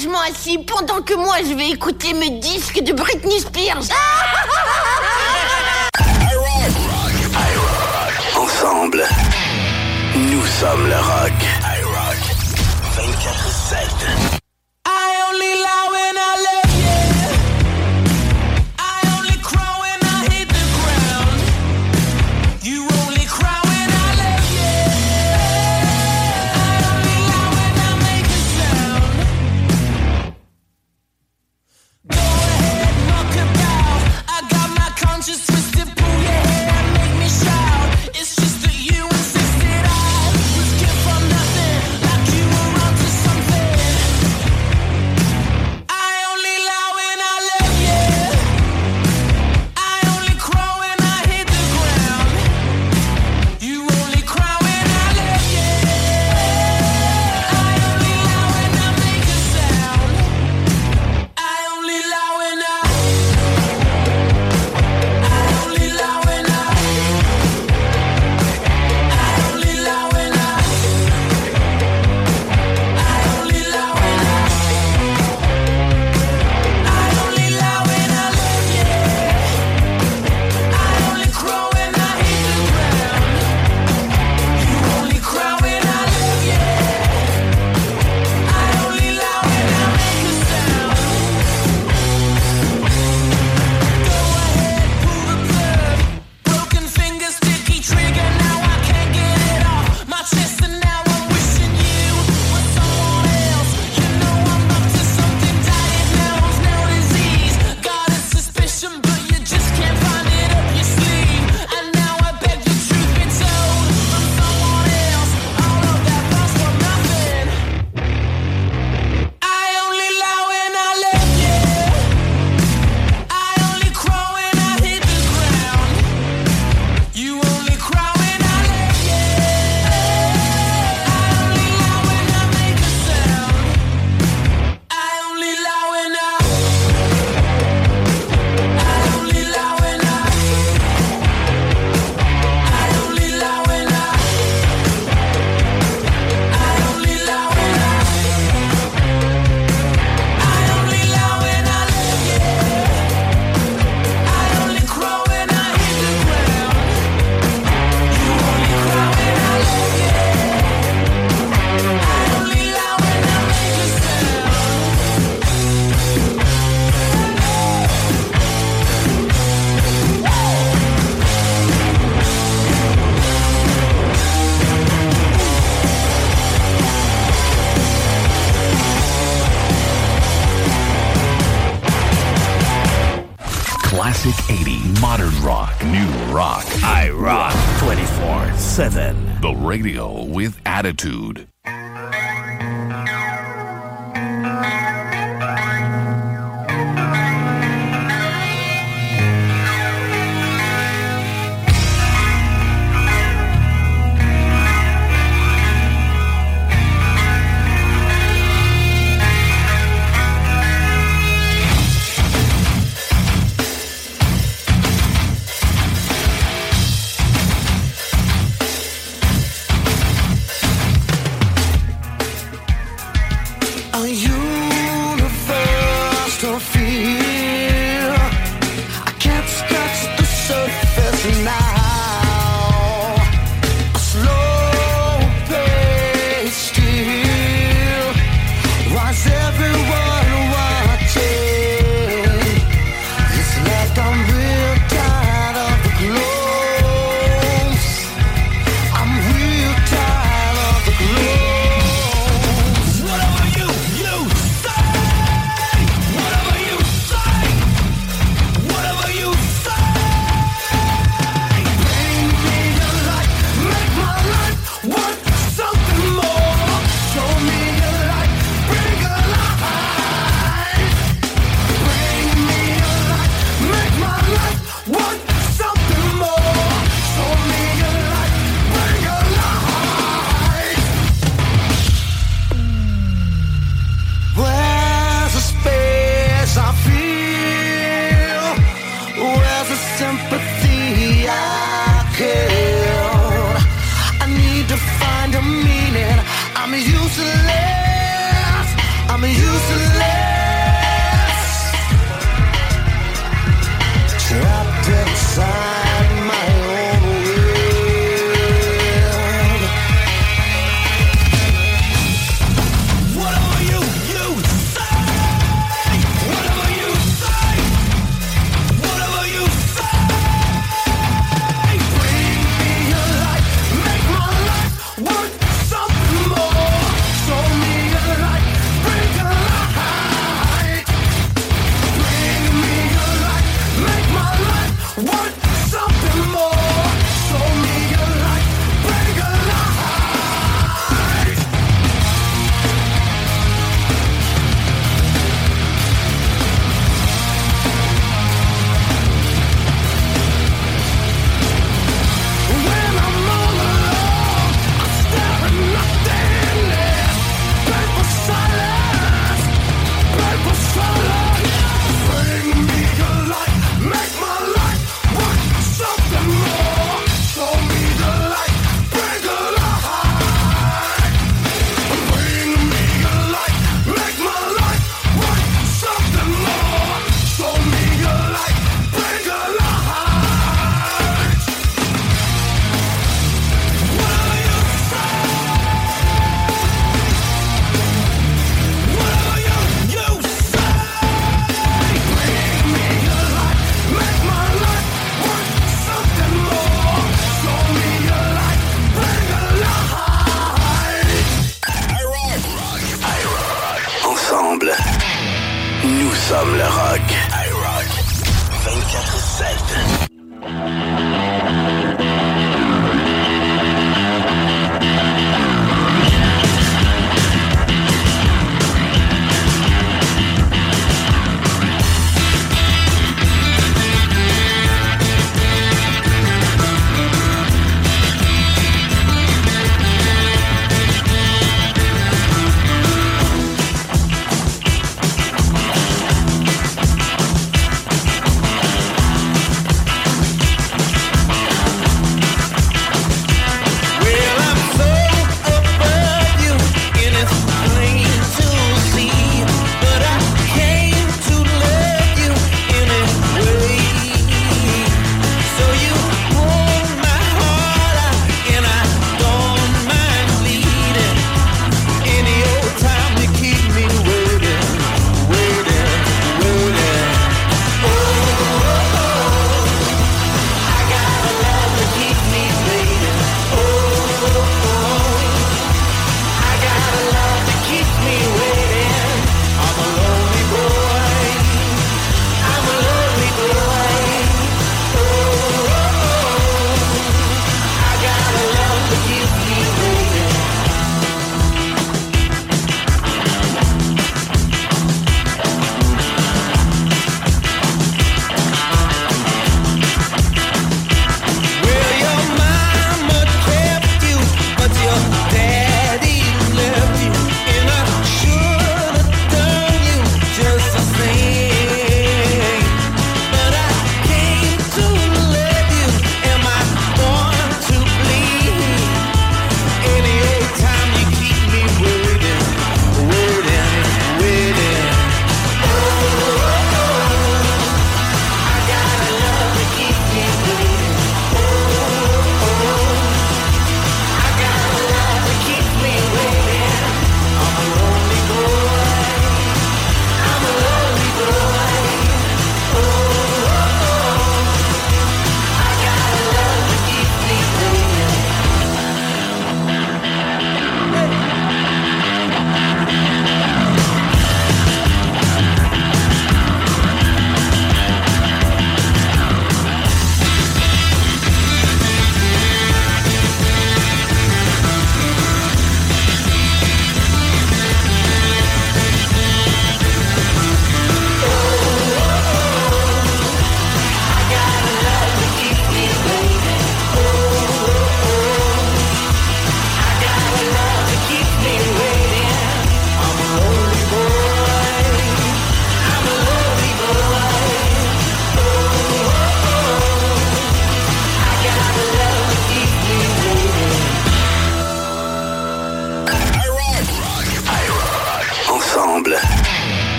[0.00, 3.82] sagement assis pendant que moi je vais écouter mes disques de Britney Spears.
[8.36, 9.04] Ensemble,
[10.14, 11.59] nous sommes le rock.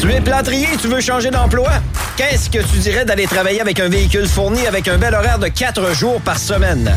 [0.00, 1.70] Tu es plâtrier, tu veux changer d'emploi?
[2.16, 5.48] Qu'est-ce que tu dirais d'aller travailler avec un véhicule fourni avec un bel horaire de
[5.48, 6.94] 4 jours par semaine?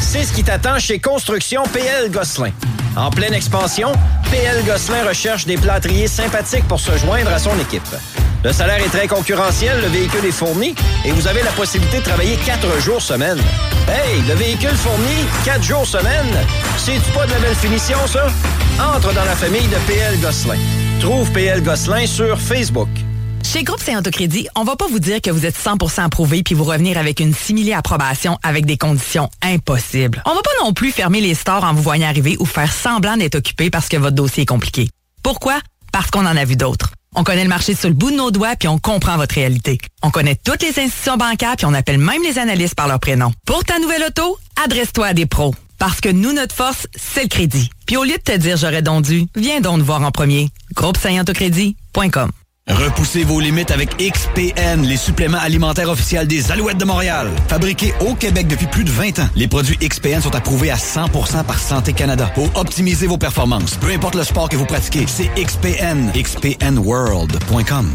[0.00, 2.52] C'est ce qui t'attend chez Construction PL Gosselin.
[2.96, 3.92] En pleine expansion,
[4.30, 7.82] PL Gosselin recherche des plâtriers sympathiques pour se joindre à son équipe.
[8.42, 12.04] Le salaire est très concurrentiel, le véhicule est fourni et vous avez la possibilité de
[12.04, 13.38] travailler 4 jours semaine.
[13.88, 16.34] Hey, le véhicule fourni, 4 jours semaine,
[16.78, 18.26] c'est-tu pas de la belle finition, ça?
[18.96, 20.56] Entre dans la famille de PL Gosselin.
[21.00, 22.88] Trouve PL Gosselin sur Facebook.
[23.44, 26.64] Chez Groupe Saint-Autocrédit, on va pas vous dire que vous êtes 100% approuvé puis vous
[26.64, 30.20] revenir avec une simili approbation avec des conditions impossibles.
[30.26, 33.16] On va pas non plus fermer les stores en vous voyant arriver ou faire semblant
[33.16, 34.90] d'être occupé parce que votre dossier est compliqué.
[35.22, 35.60] Pourquoi?
[35.92, 36.90] Parce qu'on en a vu d'autres.
[37.14, 39.78] On connaît le marché sur le bout de nos doigts puis on comprend votre réalité.
[40.02, 43.32] On connaît toutes les institutions bancaires puis on appelle même les analystes par leur prénom.
[43.46, 45.54] Pour ta nouvelle auto, adresse-toi à des pros.
[45.78, 47.70] Parce que nous, notre force, c'est le crédit.
[47.86, 50.50] Puis au lieu de te dire j'aurais donc dû, viens donc nous voir en premier.
[50.74, 50.98] Groupe
[52.68, 57.30] Repoussez vos limites avec XPN, les suppléments alimentaires officiels des Alouettes de Montréal.
[57.48, 61.44] Fabriqués au Québec depuis plus de 20 ans, les produits XPN sont approuvés à 100%
[61.44, 63.76] par Santé Canada pour optimiser vos performances.
[63.76, 66.12] Peu importe le sport que vous pratiquez, c'est XPN.
[66.12, 67.90] XPNWorld.com.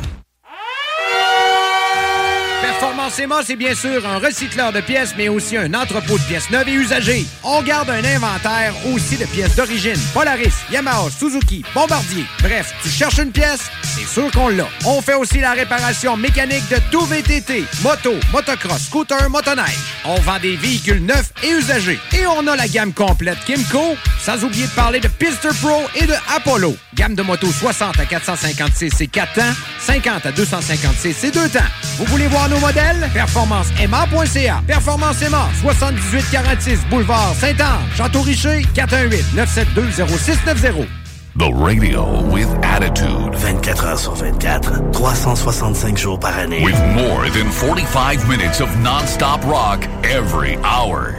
[2.83, 6.67] Performance c'est bien sûr un recycleur de pièces, mais aussi un entrepôt de pièces neuves
[6.67, 7.25] et usagées.
[7.41, 9.97] On garde un inventaire aussi de pièces d'origine.
[10.13, 12.25] Polaris, Yamaha, Suzuki, Bombardier.
[12.41, 14.67] Bref, tu cherches une pièce, c'est sûr qu'on l'a.
[14.85, 19.79] On fait aussi la réparation mécanique de tout VTT, moto, motocross, scooter, motoneige.
[20.03, 21.99] On vend des véhicules neufs et usagés.
[22.11, 26.05] Et on a la gamme complète Kimco, sans oublier de parler de Pister Pro et
[26.05, 26.75] de Apollo.
[26.95, 29.41] Gamme de motos 60 à 456 c'est 4 temps,
[29.79, 31.59] 50 à 256 c'est 2 temps.
[31.97, 32.72] Vous voulez voir nos modèles?
[32.73, 34.63] PerformanceMA.ca.
[34.67, 40.87] Performance Emma, 7846 Boulevard Saint-Anne, Château-Richer, 418-972-0690.
[41.35, 43.33] The radio with attitude.
[43.33, 46.63] 24 heures sur 24, 365 jours par année.
[46.63, 51.15] With more than 45 minutes of non-stop rock every hour.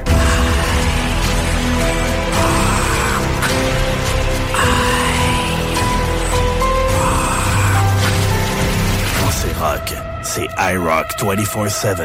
[9.21, 9.93] Quand c'est rock,
[10.25, 11.99] c'est iRock 24-7.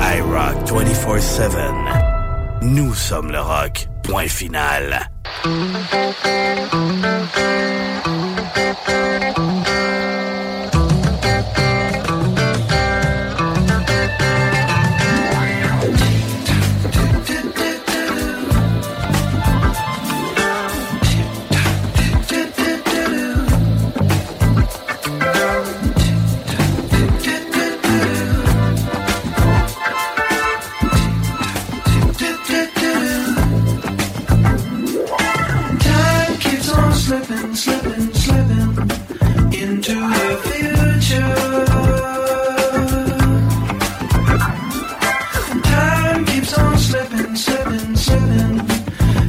[0.00, 1.50] iRock 24-7.
[2.62, 3.88] Nous sommes le rock.
[4.02, 5.08] Point final.
[5.40, 7.51] Thank you.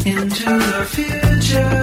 [0.05, 1.82] Into the future.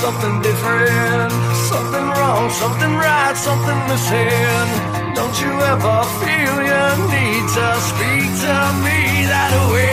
[0.00, 1.30] something different.
[1.68, 4.68] Something wrong, something right, something missing.
[5.14, 8.54] Don't you ever feel you need to speak to
[8.84, 8.98] me
[9.28, 9.89] that way?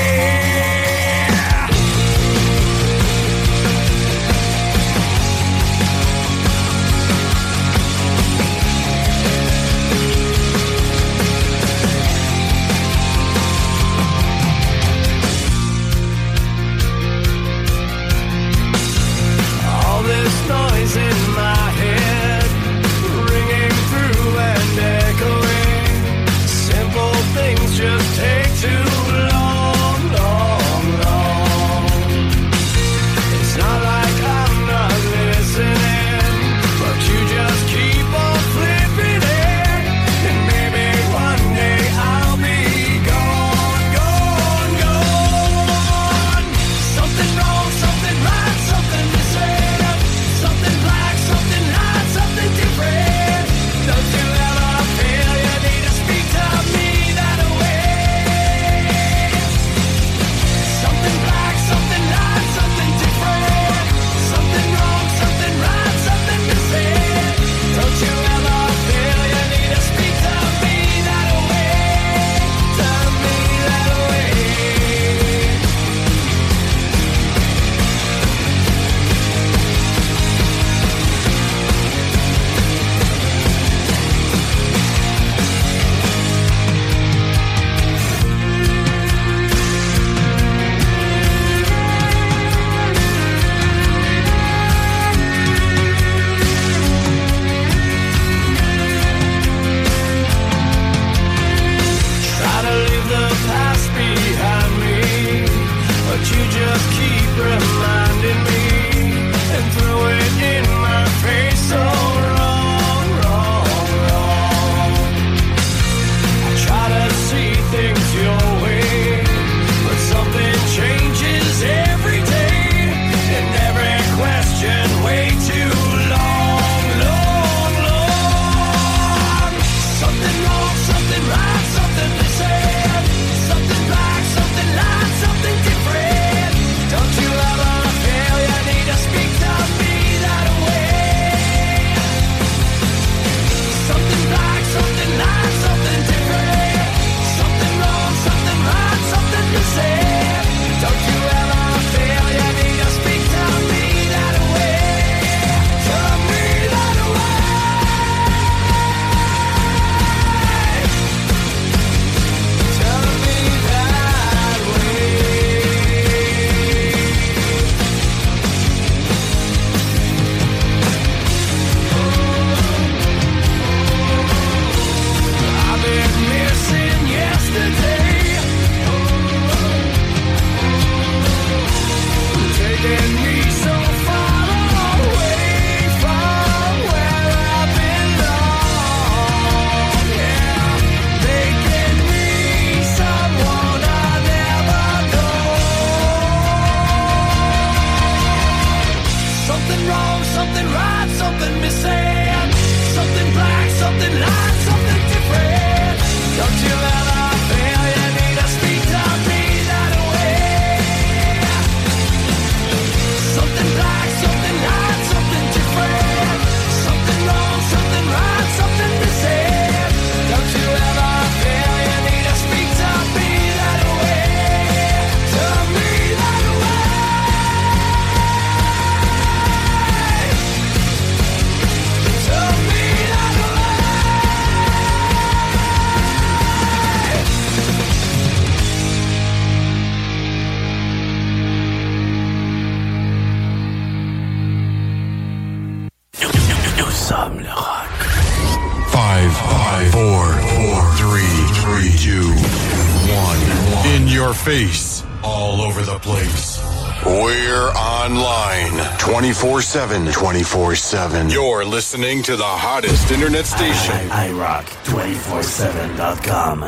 [259.88, 260.12] 7.
[260.12, 261.30] 24 7.
[261.30, 263.96] You're listening to the hottest internet station.
[264.12, 266.66] I, I, I rock 24 7.com.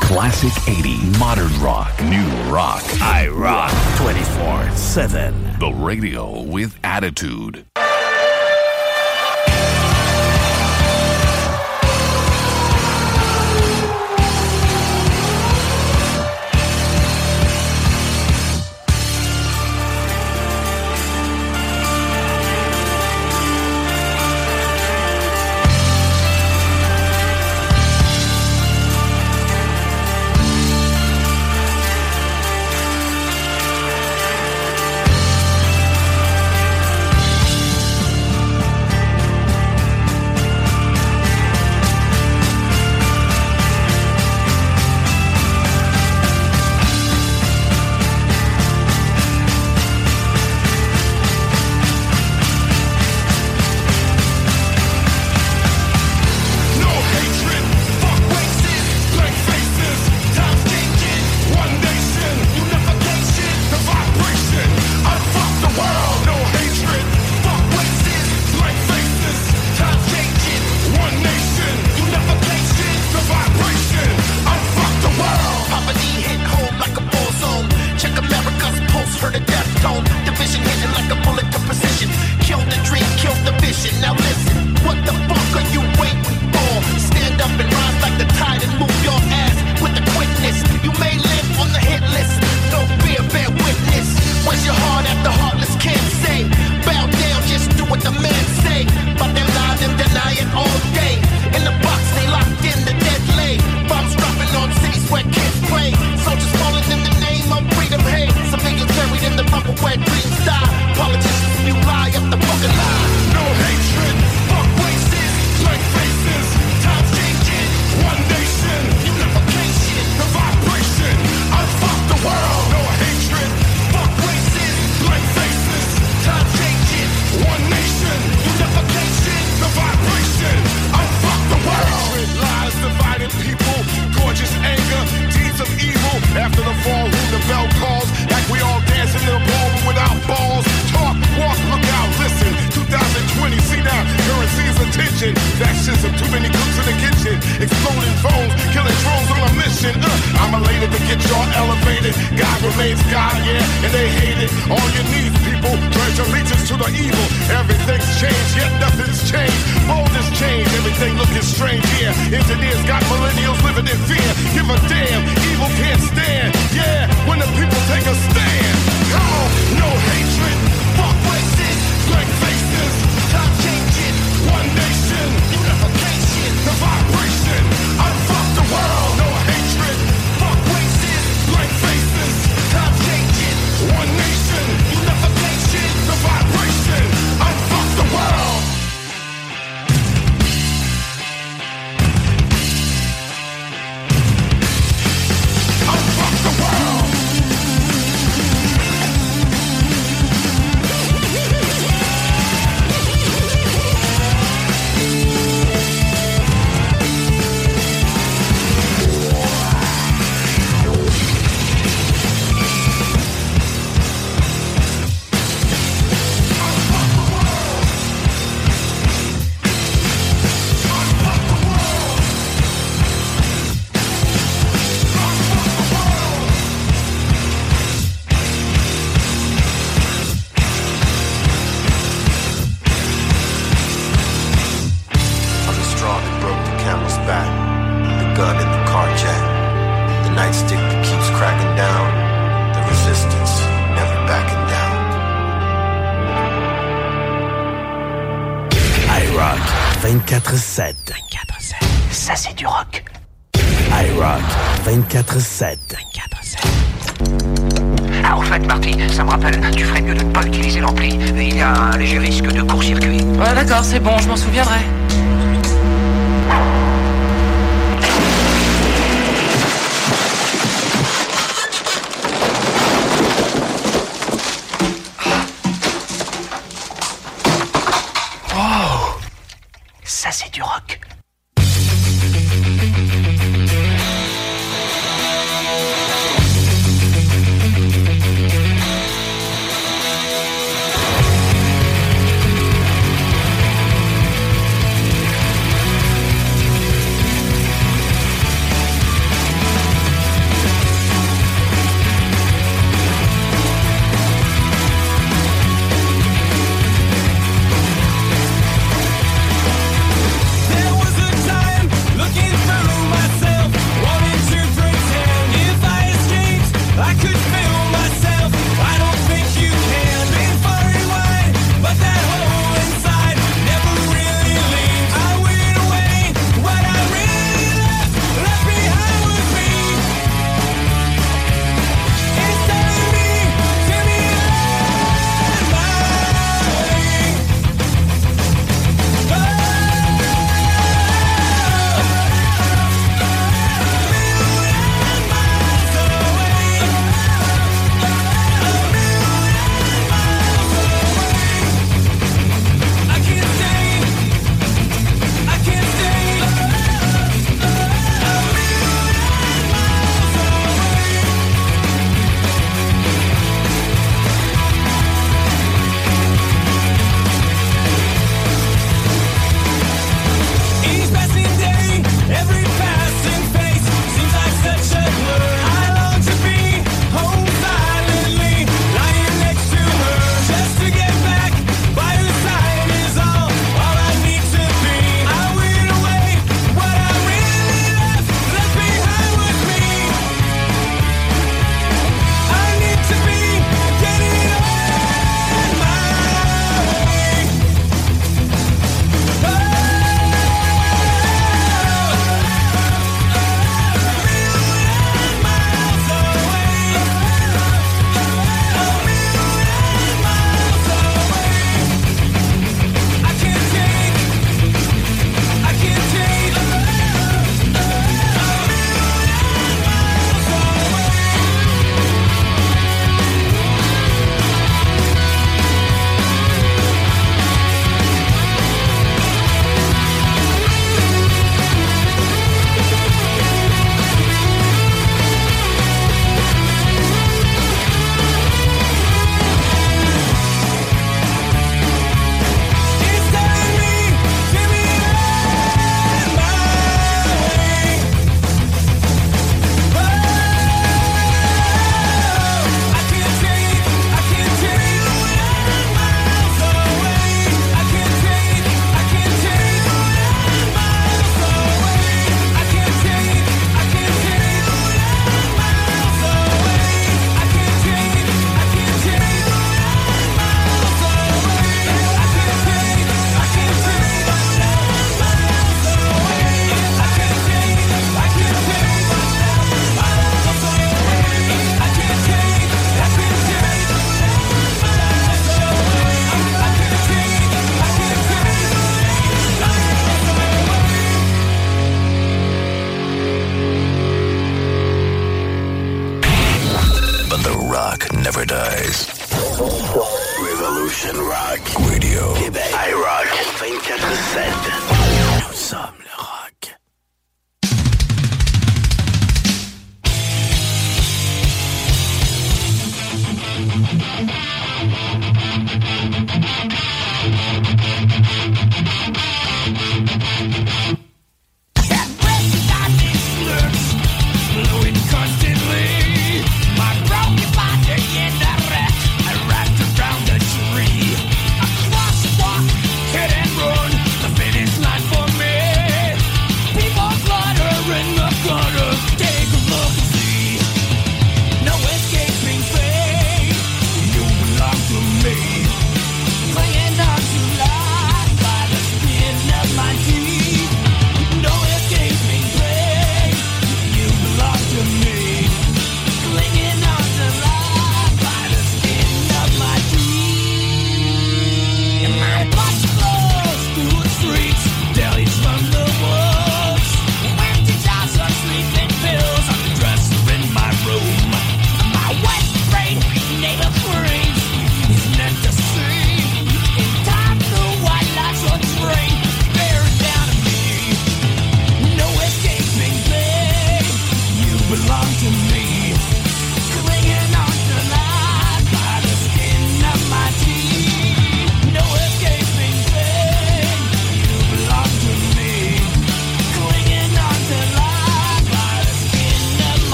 [0.00, 2.82] Classic 80, modern rock, new rock.
[3.00, 5.58] I rock 24 7.
[5.60, 7.67] The radio with attitude.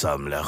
[0.00, 0.42] Sammler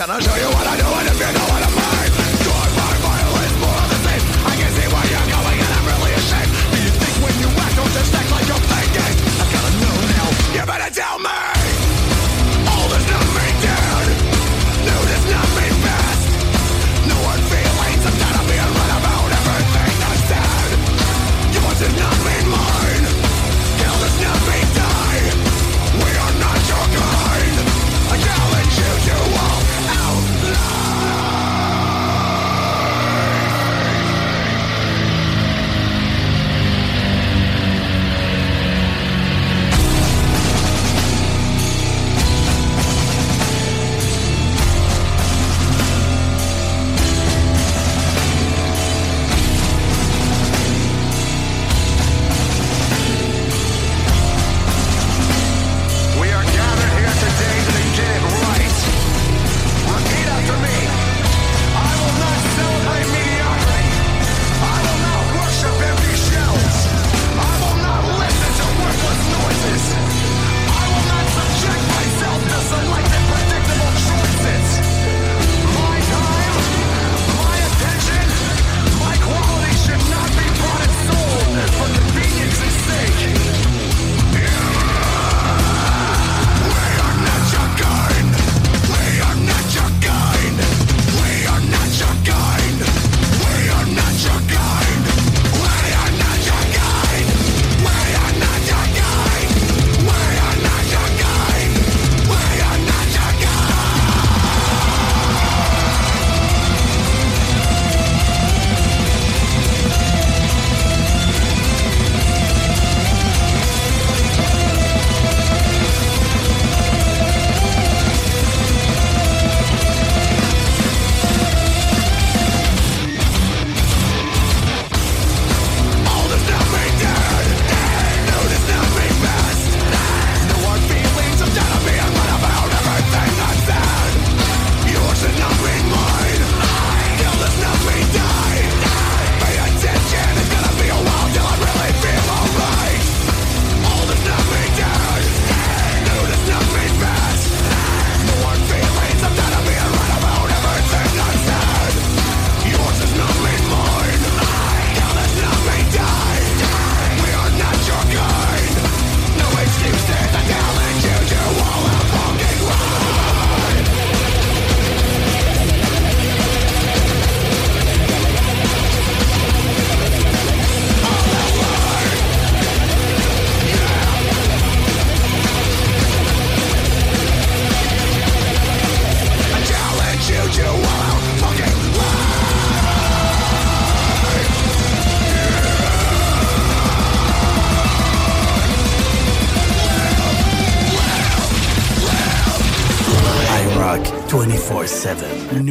[0.00, 0.29] ganar.